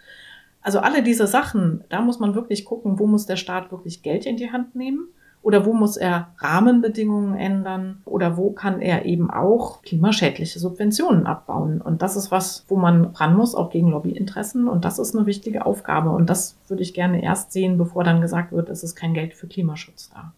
Also 0.61 0.79
alle 0.79 1.01
diese 1.01 1.27
Sachen, 1.27 1.83
da 1.89 2.01
muss 2.01 2.19
man 2.19 2.35
wirklich 2.35 2.65
gucken, 2.65 2.99
wo 2.99 3.07
muss 3.07 3.25
der 3.25 3.37
Staat 3.37 3.71
wirklich 3.71 4.03
Geld 4.03 4.25
in 4.25 4.37
die 4.37 4.51
Hand 4.51 4.75
nehmen 4.75 5.07
oder 5.47 5.65
wo 5.65 5.71
muss 5.71 5.95
er 5.95 6.27
Rahmenbedingungen 6.39 7.37
ändern 7.37 8.01
oder 8.03 8.35
wo 8.35 8.51
kann 8.51 8.81
er 8.81 9.05
eben 9.05 9.31
auch 9.31 9.81
klimaschädliche 9.81 10.59
Subventionen 10.59 11.25
abbauen. 11.25 11.79
Und 11.79 12.01
das 12.01 12.17
ist 12.17 12.31
was, 12.31 12.65
wo 12.67 12.75
man 12.75 13.05
ran 13.15 13.33
muss, 13.33 13.55
auch 13.55 13.69
gegen 13.69 13.91
Lobbyinteressen. 13.91 14.67
Und 14.67 14.83
das 14.83 14.99
ist 14.99 15.15
eine 15.15 15.25
wichtige 15.25 15.65
Aufgabe. 15.65 16.09
Und 16.09 16.29
das 16.29 16.57
würde 16.67 16.83
ich 16.83 16.93
gerne 16.93 17.23
erst 17.23 17.53
sehen, 17.53 17.77
bevor 17.77 18.03
dann 18.03 18.19
gesagt 18.19 18.51
wird, 18.51 18.67
es 18.67 18.83
ist 18.83 18.95
kein 18.95 19.13
Geld 19.13 19.35
für 19.35 19.47
Klimaschutz 19.47 20.09
da. 20.13 20.33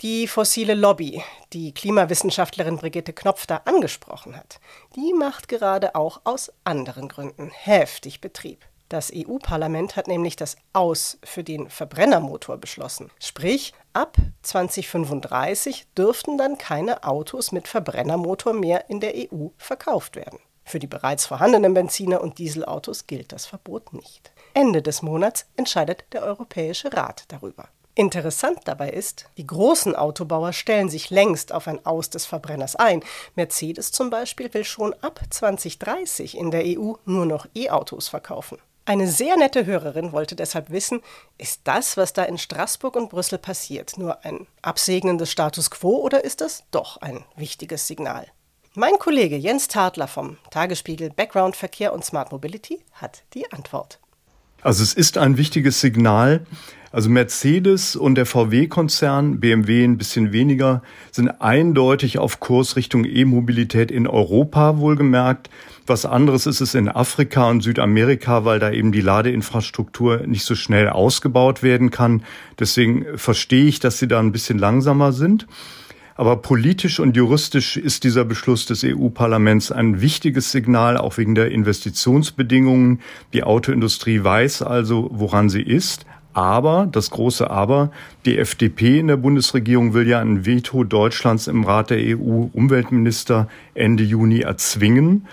Die 0.00 0.26
fossile 0.28 0.72
Lobby, 0.72 1.20
die 1.52 1.74
Klimawissenschaftlerin 1.74 2.78
Brigitte 2.78 3.12
Knopf 3.12 3.46
da 3.46 3.60
angesprochen 3.66 4.34
hat, 4.34 4.60
die 4.96 5.12
macht 5.12 5.48
gerade 5.48 5.94
auch 5.94 6.22
aus 6.24 6.50
anderen 6.64 7.06
Gründen 7.06 7.50
heftig 7.52 8.22
Betrieb. 8.22 8.69
Das 8.90 9.12
EU-Parlament 9.14 9.94
hat 9.94 10.08
nämlich 10.08 10.34
das 10.34 10.56
Aus 10.72 11.18
für 11.22 11.44
den 11.44 11.70
Verbrennermotor 11.70 12.58
beschlossen. 12.58 13.08
Sprich, 13.20 13.72
ab 13.92 14.16
2035 14.42 15.86
dürften 15.96 16.36
dann 16.36 16.58
keine 16.58 17.04
Autos 17.04 17.52
mit 17.52 17.68
Verbrennermotor 17.68 18.52
mehr 18.52 18.90
in 18.90 18.98
der 18.98 19.14
EU 19.14 19.50
verkauft 19.58 20.16
werden. 20.16 20.40
Für 20.64 20.80
die 20.80 20.88
bereits 20.88 21.24
vorhandenen 21.24 21.72
Benziner- 21.72 22.20
und 22.20 22.38
Dieselautos 22.38 23.06
gilt 23.06 23.30
das 23.30 23.46
Verbot 23.46 23.92
nicht. 23.92 24.32
Ende 24.54 24.82
des 24.82 25.02
Monats 25.02 25.46
entscheidet 25.54 26.02
der 26.12 26.24
Europäische 26.24 26.92
Rat 26.92 27.26
darüber. 27.28 27.68
Interessant 27.94 28.58
dabei 28.64 28.90
ist, 28.90 29.26
die 29.36 29.46
großen 29.46 29.94
Autobauer 29.94 30.52
stellen 30.52 30.88
sich 30.88 31.10
längst 31.10 31.52
auf 31.52 31.68
ein 31.68 31.86
Aus 31.86 32.10
des 32.10 32.26
Verbrenners 32.26 32.74
ein. 32.74 33.04
Mercedes 33.36 33.92
zum 33.92 34.10
Beispiel 34.10 34.52
will 34.52 34.64
schon 34.64 34.94
ab 34.94 35.20
2030 35.30 36.36
in 36.36 36.50
der 36.50 36.64
EU 36.64 36.94
nur 37.04 37.26
noch 37.26 37.46
E-Autos 37.54 38.08
verkaufen. 38.08 38.58
Eine 38.84 39.06
sehr 39.06 39.36
nette 39.36 39.66
Hörerin 39.66 40.12
wollte 40.12 40.34
deshalb 40.34 40.70
wissen, 40.70 41.00
ist 41.38 41.60
das, 41.64 41.96
was 41.96 42.12
da 42.12 42.24
in 42.24 42.38
Straßburg 42.38 42.96
und 42.96 43.10
Brüssel 43.10 43.38
passiert, 43.38 43.98
nur 43.98 44.24
ein 44.24 44.46
Absegnen 44.62 45.18
des 45.18 45.30
Status 45.30 45.70
quo 45.70 45.98
oder 45.98 46.24
ist 46.24 46.40
das 46.40 46.64
doch 46.70 46.96
ein 46.96 47.24
wichtiges 47.36 47.86
Signal? 47.86 48.26
Mein 48.74 48.98
Kollege 48.98 49.36
Jens 49.36 49.68
Tadler 49.68 50.08
vom 50.08 50.38
Tagesspiegel 50.50 51.10
Background 51.10 51.56
Verkehr 51.56 51.92
und 51.92 52.04
Smart 52.04 52.32
Mobility 52.32 52.84
hat 52.92 53.24
die 53.34 53.50
Antwort. 53.52 53.98
Also 54.62 54.82
es 54.82 54.94
ist 54.94 55.18
ein 55.18 55.36
wichtiges 55.36 55.80
Signal. 55.80 56.46
Also 56.92 57.08
Mercedes 57.08 57.94
und 57.94 58.16
der 58.16 58.26
VW-Konzern, 58.26 59.38
BMW 59.38 59.84
ein 59.84 59.96
bisschen 59.96 60.32
weniger, 60.32 60.82
sind 61.12 61.28
eindeutig 61.40 62.18
auf 62.18 62.40
Kurs 62.40 62.74
Richtung 62.74 63.04
E-Mobilität 63.04 63.92
in 63.92 64.08
Europa 64.08 64.78
wohlgemerkt. 64.78 65.50
Was 65.86 66.04
anderes 66.04 66.46
ist 66.46 66.60
es 66.60 66.74
in 66.74 66.88
Afrika 66.88 67.48
und 67.48 67.60
Südamerika, 67.60 68.44
weil 68.44 68.58
da 68.58 68.72
eben 68.72 68.90
die 68.90 69.02
Ladeinfrastruktur 69.02 70.26
nicht 70.26 70.44
so 70.44 70.56
schnell 70.56 70.88
ausgebaut 70.88 71.62
werden 71.62 71.90
kann. 71.90 72.24
Deswegen 72.58 73.06
verstehe 73.16 73.66
ich, 73.66 73.78
dass 73.78 73.98
sie 73.98 74.08
da 74.08 74.18
ein 74.18 74.32
bisschen 74.32 74.58
langsamer 74.58 75.12
sind. 75.12 75.46
Aber 76.16 76.38
politisch 76.38 76.98
und 76.98 77.16
juristisch 77.16 77.76
ist 77.76 78.02
dieser 78.02 78.24
Beschluss 78.24 78.66
des 78.66 78.84
EU-Parlaments 78.84 79.70
ein 79.70 80.00
wichtiges 80.00 80.50
Signal, 80.50 80.96
auch 80.96 81.18
wegen 81.18 81.36
der 81.36 81.52
Investitionsbedingungen. 81.52 83.00
Die 83.32 83.44
Autoindustrie 83.44 84.24
weiß 84.24 84.62
also, 84.62 85.08
woran 85.12 85.48
sie 85.48 85.62
ist. 85.62 86.04
Aber, 86.32 86.88
das 86.90 87.10
große 87.10 87.50
Aber, 87.50 87.90
die 88.24 88.38
FDP 88.38 89.00
in 89.00 89.08
der 89.08 89.16
Bundesregierung 89.16 89.94
will 89.94 90.06
ja 90.08 90.20
ein 90.20 90.46
Veto 90.46 90.84
Deutschlands 90.84 91.46
im 91.48 91.64
Rat 91.64 91.90
der 91.90 91.98
EU-Umweltminister 91.98 93.48
Ende 93.74 94.04
Juni 94.04 94.40
erzwingen. 94.40 95.26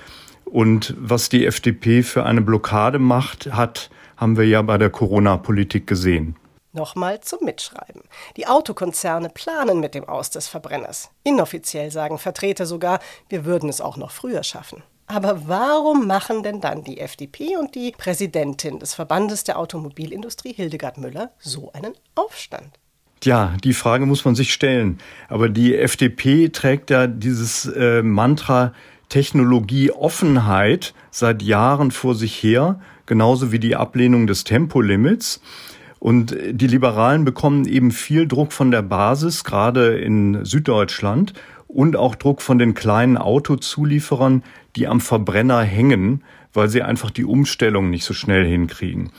Und 0.46 0.96
was 0.98 1.30
die 1.30 1.46
FDP 1.46 2.04
für 2.04 2.24
eine 2.24 2.42
Blockade 2.42 3.00
macht, 3.00 3.54
hat, 3.54 3.90
haben 4.16 4.38
wir 4.38 4.46
ja 4.46 4.62
bei 4.62 4.78
der 4.78 4.90
Corona-Politik 4.90 5.86
gesehen. 5.88 6.36
Nochmal 6.74 7.22
zum 7.22 7.40
Mitschreiben. 7.44 8.04
Die 8.36 8.48
Autokonzerne 8.48 9.30
planen 9.30 9.80
mit 9.80 9.96
dem 9.96 10.08
Aus 10.08 10.30
des 10.30 10.48
Verbrenners. 10.48 11.10
Inoffiziell 11.24 11.92
sagen 11.92 12.18
Vertreter 12.18 12.66
sogar, 12.66 13.00
wir 13.30 13.46
würden 13.46 13.70
es 13.70 13.82
auch 13.82 13.98
noch 13.98 14.12
früher 14.12 14.44
schaffen. 14.44 14.84
Aber 15.08 15.48
warum 15.48 16.06
machen 16.06 16.44
denn 16.44 16.60
dann 16.60 16.84
die 16.84 17.00
FDP 17.00 17.56
und 17.56 17.76
die 17.76 17.94
Präsidentin 17.98 18.80
des 18.80 18.94
Verbandes 18.94 19.46
der 19.46 19.58
Automobilindustrie, 19.58 20.54
Hildegard 20.54 20.98
Müller, 20.98 21.32
so 21.40 21.72
einen 21.72 21.94
Aufstand? 22.14 22.70
Ja, 23.24 23.56
die 23.64 23.74
Frage 23.74 24.06
muss 24.06 24.26
man 24.26 24.36
sich 24.36 24.54
stellen. 24.54 25.00
Aber 25.30 25.48
die 25.48 25.76
FDP 25.76 26.50
trägt 26.50 26.90
ja 26.90 27.08
dieses 27.08 27.66
äh, 27.66 28.04
Mantra 28.04 28.74
Technologieoffenheit 29.10 30.94
seit 31.10 31.42
Jahren 31.42 31.92
vor 31.92 32.14
sich 32.14 32.44
her, 32.44 32.80
genauso 33.06 33.54
wie 33.54 33.60
die 33.60 33.78
Ablehnung 33.78 34.28
des 34.28 34.44
Tempolimits. 34.44 35.42
Und 36.00 36.36
die 36.52 36.68
Liberalen 36.68 37.26
bekommen 37.26 37.66
eben 37.66 37.92
viel 37.92 38.28
Druck 38.28 38.54
von 38.54 38.70
der 38.70 38.84
Basis, 38.84 39.44
gerade 39.44 39.98
in 39.98 40.46
Süddeutschland, 40.46 41.34
und 41.68 41.96
auch 41.96 42.16
Druck 42.16 42.42
von 42.42 42.58
den 42.58 42.74
kleinen 42.74 43.18
Autozulieferern, 43.18 44.42
die 44.76 44.88
am 44.88 45.00
Verbrenner 45.02 45.62
hängen, 45.62 46.24
weil 46.54 46.70
sie 46.70 46.82
einfach 46.82 47.12
die 47.12 47.26
Umstellung 47.26 47.90
nicht 47.90 48.06
so 48.06 48.14
schnell 48.14 48.46
hinkriegen. 48.46 49.12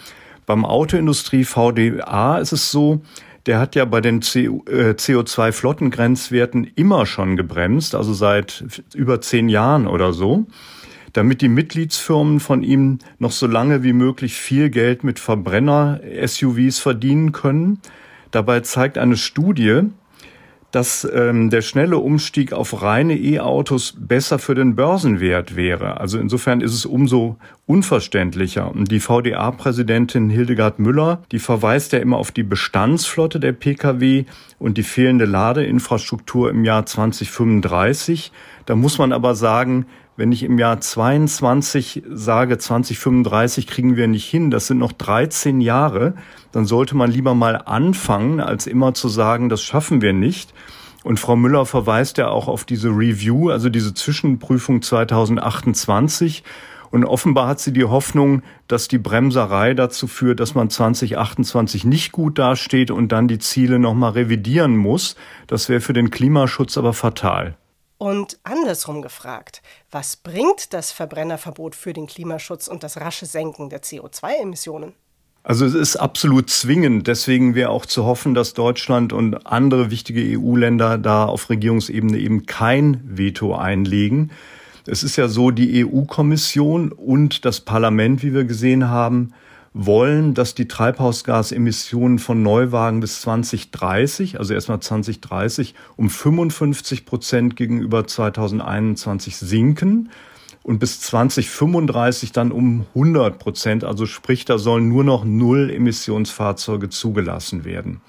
Beim 0.46 0.64
Autoindustrie 0.64 1.44
VDA 1.44 2.38
ist 2.38 2.52
es 2.52 2.70
so, 2.70 3.02
der 3.46 3.58
hat 3.60 3.74
ja 3.74 3.84
bei 3.84 4.00
den 4.00 4.20
CO2-Flottengrenzwerten 4.20 6.64
äh, 6.64 6.70
immer 6.74 7.04
schon 7.06 7.36
gebremst, 7.36 7.94
also 7.94 8.12
seit 8.12 8.64
über 8.94 9.20
zehn 9.20 9.48
Jahren 9.48 9.86
oder 9.86 10.12
so, 10.12 10.46
damit 11.12 11.40
die 11.40 11.48
Mitgliedsfirmen 11.48 12.40
von 12.40 12.62
ihm 12.62 12.98
noch 13.18 13.32
so 13.32 13.46
lange 13.46 13.82
wie 13.82 13.94
möglich 13.94 14.34
viel 14.34 14.68
Geld 14.70 15.04
mit 15.04 15.18
Verbrenner-SUVs 15.18 16.78
verdienen 16.78 17.32
können. 17.32 17.80
Dabei 18.30 18.60
zeigt 18.60 18.98
eine 18.98 19.16
Studie, 19.16 19.84
dass 20.70 21.08
ähm, 21.14 21.48
der 21.48 21.62
schnelle 21.62 21.98
Umstieg 21.98 22.52
auf 22.52 22.82
reine 22.82 23.16
E-Autos 23.16 23.94
besser 23.98 24.38
für 24.38 24.54
den 24.54 24.76
Börsenwert 24.76 25.56
wäre. 25.56 25.98
Also 25.98 26.18
insofern 26.18 26.60
ist 26.60 26.74
es 26.74 26.84
umso 26.84 27.36
unverständlicher. 27.66 28.70
Und 28.70 28.90
die 28.90 29.00
VDA-Präsidentin 29.00 30.28
Hildegard 30.28 30.78
Müller, 30.78 31.22
die 31.32 31.38
verweist 31.38 31.92
ja 31.92 32.00
immer 32.00 32.18
auf 32.18 32.32
die 32.32 32.42
Bestandsflotte 32.42 33.40
der 33.40 33.52
Pkw 33.52 34.24
und 34.58 34.76
die 34.76 34.82
fehlende 34.82 35.24
Ladeinfrastruktur 35.24 36.50
im 36.50 36.64
Jahr 36.64 36.84
2035. 36.84 38.32
Da 38.66 38.76
muss 38.76 38.98
man 38.98 39.12
aber 39.12 39.34
sagen, 39.34 39.86
wenn 40.18 40.32
ich 40.32 40.42
im 40.42 40.58
Jahr 40.58 40.80
22 40.80 42.02
sage, 42.10 42.58
2035 42.58 43.68
kriegen 43.68 43.94
wir 43.94 44.08
nicht 44.08 44.28
hin, 44.28 44.50
das 44.50 44.66
sind 44.66 44.78
noch 44.78 44.90
13 44.90 45.60
Jahre, 45.60 46.14
dann 46.50 46.64
sollte 46.64 46.96
man 46.96 47.08
lieber 47.08 47.34
mal 47.34 47.54
anfangen, 47.54 48.40
als 48.40 48.66
immer 48.66 48.94
zu 48.94 49.08
sagen, 49.08 49.48
das 49.48 49.62
schaffen 49.62 50.02
wir 50.02 50.12
nicht. 50.12 50.52
Und 51.04 51.20
Frau 51.20 51.36
Müller 51.36 51.66
verweist 51.66 52.18
ja 52.18 52.30
auch 52.30 52.48
auf 52.48 52.64
diese 52.64 52.88
Review, 52.88 53.50
also 53.50 53.68
diese 53.68 53.94
Zwischenprüfung 53.94 54.82
2028. 54.82 56.42
Und 56.90 57.04
offenbar 57.04 57.46
hat 57.46 57.60
sie 57.60 57.72
die 57.72 57.84
Hoffnung, 57.84 58.42
dass 58.66 58.88
die 58.88 58.98
Bremserei 58.98 59.74
dazu 59.74 60.08
führt, 60.08 60.40
dass 60.40 60.56
man 60.56 60.68
2028 60.68 61.84
nicht 61.84 62.10
gut 62.10 62.40
dasteht 62.40 62.90
und 62.90 63.12
dann 63.12 63.28
die 63.28 63.38
Ziele 63.38 63.78
nochmal 63.78 64.12
revidieren 64.12 64.76
muss. 64.76 65.14
Das 65.46 65.68
wäre 65.68 65.80
für 65.80 65.92
den 65.92 66.10
Klimaschutz 66.10 66.76
aber 66.76 66.92
fatal. 66.92 67.56
Und 67.98 68.38
andersrum 68.44 69.02
gefragt, 69.02 69.60
was 69.90 70.16
bringt 70.16 70.72
das 70.72 70.92
Verbrennerverbot 70.92 71.74
für 71.74 71.92
den 71.92 72.06
Klimaschutz 72.06 72.68
und 72.68 72.84
das 72.84 73.00
rasche 73.00 73.26
Senken 73.26 73.70
der 73.70 73.82
CO2-Emissionen? 73.82 74.94
Also 75.42 75.64
es 75.64 75.74
ist 75.74 75.96
absolut 75.96 76.50
zwingend. 76.50 77.06
Deswegen 77.06 77.54
wäre 77.54 77.70
auch 77.70 77.86
zu 77.86 78.04
hoffen, 78.04 78.34
dass 78.34 78.54
Deutschland 78.54 79.12
und 79.12 79.46
andere 79.46 79.90
wichtige 79.90 80.38
EU-Länder 80.38 80.98
da 80.98 81.24
auf 81.24 81.50
Regierungsebene 81.50 82.18
eben 82.18 82.46
kein 82.46 83.00
Veto 83.04 83.54
einlegen. 83.56 84.30
Es 84.86 85.02
ist 85.02 85.16
ja 85.16 85.28
so, 85.28 85.50
die 85.50 85.84
EU-Kommission 85.84 86.92
und 86.92 87.44
das 87.44 87.60
Parlament, 87.60 88.22
wie 88.22 88.32
wir 88.32 88.44
gesehen 88.44 88.88
haben, 88.88 89.32
wollen, 89.80 90.34
dass 90.34 90.56
die 90.56 90.66
Treibhausgasemissionen 90.66 92.18
von 92.18 92.42
Neuwagen 92.42 92.98
bis 92.98 93.20
2030, 93.20 94.36
also 94.38 94.52
erstmal 94.52 94.80
2030, 94.80 95.74
um 95.96 96.10
55 96.10 97.06
Prozent 97.06 97.54
gegenüber 97.54 98.04
2021 98.04 99.36
sinken 99.36 100.10
und 100.64 100.80
bis 100.80 101.00
2035 101.00 102.32
dann 102.32 102.50
um 102.50 102.86
100 102.94 103.38
Prozent. 103.38 103.84
Also 103.84 104.06
sprich, 104.06 104.44
da 104.44 104.58
sollen 104.58 104.88
nur 104.88 105.04
noch 105.04 105.24
Null 105.24 105.70
Emissionsfahrzeuge 105.70 106.88
zugelassen 106.88 107.64
werden. 107.64 108.00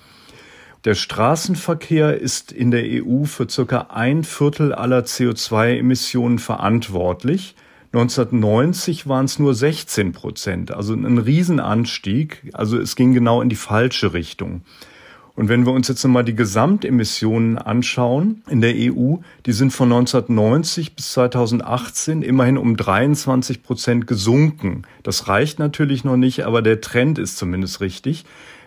Der 0.85 0.95
Straßenverkehr 0.95 2.19
ist 2.19 2.51
in 2.51 2.71
der 2.71 2.83
EU 2.83 3.25
für 3.25 3.47
circa 3.47 3.87
ein 3.91 4.23
Viertel 4.23 4.73
aller 4.73 5.01
CO2-Emissionen 5.01 6.39
verantwortlich. 6.39 7.55
1990 7.91 9.07
waren 9.07 9.25
es 9.25 9.39
nur 9.39 9.55
16 9.55 10.11
Prozent, 10.11 10.71
also 10.71 10.93
ein 10.93 11.17
Riesenanstieg. 11.17 12.51
Also 12.53 12.77
es 12.77 12.95
ging 12.95 13.13
genau 13.13 13.41
in 13.41 13.49
die 13.49 13.55
falsche 13.55 14.13
Richtung. 14.13 14.61
Und 15.35 15.47
wenn 15.47 15.65
wir 15.65 15.71
uns 15.71 15.87
jetzt 15.87 16.03
mal 16.05 16.23
die 16.23 16.35
Gesamtemissionen 16.35 17.57
anschauen 17.57 18.43
in 18.49 18.61
der 18.61 18.73
EU, 18.75 19.15
die 19.45 19.53
sind 19.53 19.71
von 19.71 19.91
1990 19.91 20.97
bis 20.97 21.13
2018 21.13 22.21
immerhin 22.21 22.57
um 22.57 22.75
23 22.75 23.63
Prozent 23.63 24.05
gesunken. 24.05 24.83
Das 25.01 25.27
reicht 25.27 25.57
natürlich 25.57 26.03
noch 26.03 26.17
nicht, 26.17 26.45
aber 26.45 26.61
der 26.61 26.81
Trend 26.81 27.17
ist 27.17 27.37
zumindest 27.37 27.79
richtig. 27.79 28.25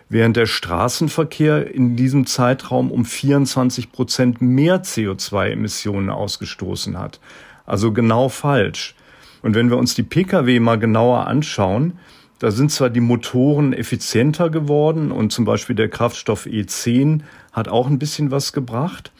Während 0.09 0.35
der 0.35 0.47
Straßenverkehr 0.47 1.73
in 1.73 1.95
diesem 1.95 2.25
Zeitraum 2.25 2.91
um 2.91 3.05
24 3.05 3.91
Prozent 3.91 4.41
mehr 4.41 4.83
CO2-Emissionen 4.83 6.09
ausgestoßen 6.09 6.97
hat. 6.97 7.19
Also 7.65 7.93
genau 7.93 8.29
falsch. 8.29 8.95
Und 9.43 9.53
wenn 9.53 9.69
wir 9.69 9.77
uns 9.77 9.93
die 9.93 10.03
Pkw 10.03 10.59
mal 10.59 10.79
genauer 10.79 11.27
anschauen, 11.27 11.99
da 12.39 12.49
sind 12.49 12.71
zwar 12.71 12.89
die 12.89 13.01
Motoren 13.01 13.73
effizienter 13.73 14.49
geworden 14.49 15.11
und 15.11 15.31
zum 15.31 15.45
Beispiel 15.45 15.75
der 15.75 15.89
Kraftstoff 15.89 16.45
E10 16.45 17.21
hat 17.51 17.67
auch 17.67 17.87
ein 17.87 17.99
bisschen 17.99 18.31
was 18.31 18.51
gebracht, 18.51 19.11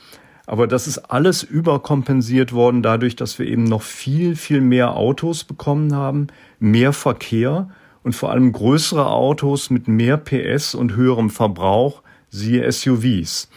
aber 0.45 0.67
das 0.67 0.87
ist 0.87 0.97
alles 0.97 1.43
überkompensiert 1.43 2.51
worden 2.51 2.81
dadurch, 2.81 3.15
dass 3.15 3.39
wir 3.39 3.45
eben 3.45 3.63
noch 3.63 3.81
viel, 3.81 4.35
viel 4.35 4.59
mehr 4.59 4.95
Autos 4.95 5.43
bekommen 5.43 5.95
haben, 5.95 6.27
mehr 6.59 6.91
Verkehr 6.91 7.69
und 8.03 8.13
vor 8.13 8.31
allem 8.31 8.51
größere 8.51 9.07
Autos 9.07 9.69
mit 9.69 9.87
mehr 9.87 10.17
PS 10.17 10.75
und 10.75 10.95
höherem 10.95 11.29
Verbrauch, 11.29 12.01
siehe 12.29 12.69
SUVs. 12.69 13.49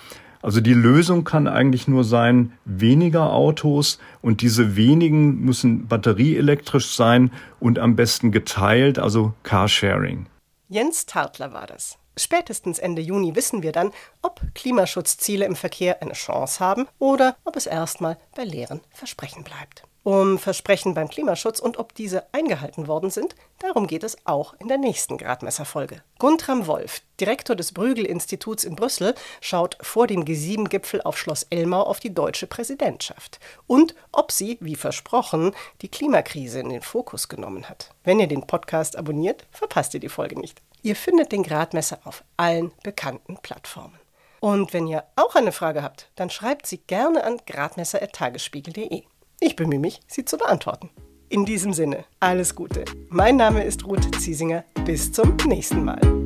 Also 0.47 0.61
die 0.61 0.75
Lösung 0.75 1.25
kann 1.25 1.49
eigentlich 1.49 1.89
nur 1.89 2.05
sein, 2.05 2.53
weniger 2.65 3.33
Autos 3.33 3.99
und 4.23 4.43
diese 4.43 4.77
wenigen 4.77 5.41
müssen 5.41 5.89
batterieelektrisch 5.89 6.95
sein 6.95 7.33
und 7.59 7.81
am 7.81 7.97
besten 7.97 8.31
geteilt, 8.31 9.01
also 9.01 9.35
Carsharing. 9.43 10.27
Jens 10.69 11.05
Tartler 11.05 11.53
war 11.53 11.67
das. 11.67 11.99
Spätestens 12.17 12.79
Ende 12.79 13.03
Juni 13.03 13.35
wissen 13.35 13.65
wir 13.65 13.73
dann, 13.73 13.91
ob 14.23 14.41
Klimaschutzziele 14.55 15.45
im 15.45 15.57
Verkehr 15.57 16.01
eine 16.01 16.13
Chance 16.13 16.61
haben 16.61 16.87
oder 17.01 17.35
ob 17.43 17.57
es 17.57 17.67
erstmal 17.67 18.17
bei 18.37 18.45
leeren 18.45 18.83
Versprechen 18.91 19.43
bleibt. 19.43 19.83
Um 20.07 20.39
Versprechen 20.39 20.95
beim 20.95 21.09
Klimaschutz 21.09 21.59
und 21.59 21.79
ob 21.79 21.93
diese 21.93 22.33
eingehalten 22.33 22.87
worden 22.87 23.11
sind, 23.11 23.35
darum 23.59 23.89
geht 23.89 24.05
es 24.05 24.17
auch 24.25 24.55
in 24.61 24.69
der 24.69 24.79
nächsten 24.79 25.19
Gradmesserfolge. 25.19 26.01
Guntram 26.21 26.69
Wolf, 26.69 27.03
Direktor 27.19 27.57
des 27.57 27.73
Brügel-Instituts 27.73 28.63
in 28.63 28.77
Brüssel, 28.77 29.17
schaut 29.41 29.77
vor 29.81 30.07
dem 30.07 30.25
G7-Gipfel 30.25 31.03
auf 31.03 31.19
Schloss 31.19 31.43
Elmau 31.51 31.83
auf 31.83 31.99
die 31.99 32.15
deutsche 32.15 32.47
Präsidentschaft 32.47 33.41
und 33.67 33.97
ob 34.13 34.31
sie, 34.31 34.59
wie 34.61 34.77
versprochen, 34.77 35.51
die 35.83 35.89
Klimakrise 35.89 36.61
in 36.61 36.69
den 36.69 36.83
Fokus 36.83 37.27
genommen 37.27 37.69
hat. 37.69 37.91
Wenn 38.05 38.21
ihr 38.21 38.29
den 38.29 38.47
Podcast 38.47 38.95
abonniert, 38.95 39.45
verpasst 39.51 39.93
ihr 39.95 40.01
die 40.01 40.09
Folge 40.09 40.39
nicht. 40.39 40.63
Ihr 40.83 40.95
findet 40.95 41.33
den 41.33 41.43
Gradmesser 41.43 41.99
auf 42.05 42.23
allen 42.37 42.71
bekannten 42.85 43.39
Plattformen. 43.39 43.99
Und 44.39 44.73
wenn 44.73 44.87
ihr 44.87 45.03
auch 45.17 45.35
eine 45.35 45.51
Frage 45.51 45.83
habt, 45.83 46.13
dann 46.15 46.31
schreibt 46.31 46.69
sie 46.69 46.79
gerne 46.79 47.25
an 47.25 47.41
gradmesser.tagesspiegel.de. 47.45 49.03
Ich 49.41 49.55
bemühe 49.55 49.79
mich, 49.79 50.01
sie 50.07 50.25
zu 50.25 50.39
beantworten. 50.39 50.91
In 51.29 51.45
diesem 51.45 51.73
Sinne, 51.73 52.05
alles 52.21 52.55
Gute. 52.55 52.85
Mein 53.09 53.37
Name 53.37 53.65
ist 53.65 53.85
Ruth 53.87 54.15
Ziesinger. 54.21 54.65
Bis 54.85 55.13
zum 55.13 55.37
nächsten 55.47 55.85
Mal. 55.85 56.26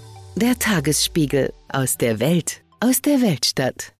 Der 0.35 0.57
Tagesspiegel 0.57 1.51
aus 1.67 1.97
der 1.97 2.21
Welt, 2.21 2.61
aus 2.79 3.01
der 3.01 3.21
Weltstadt. 3.21 3.93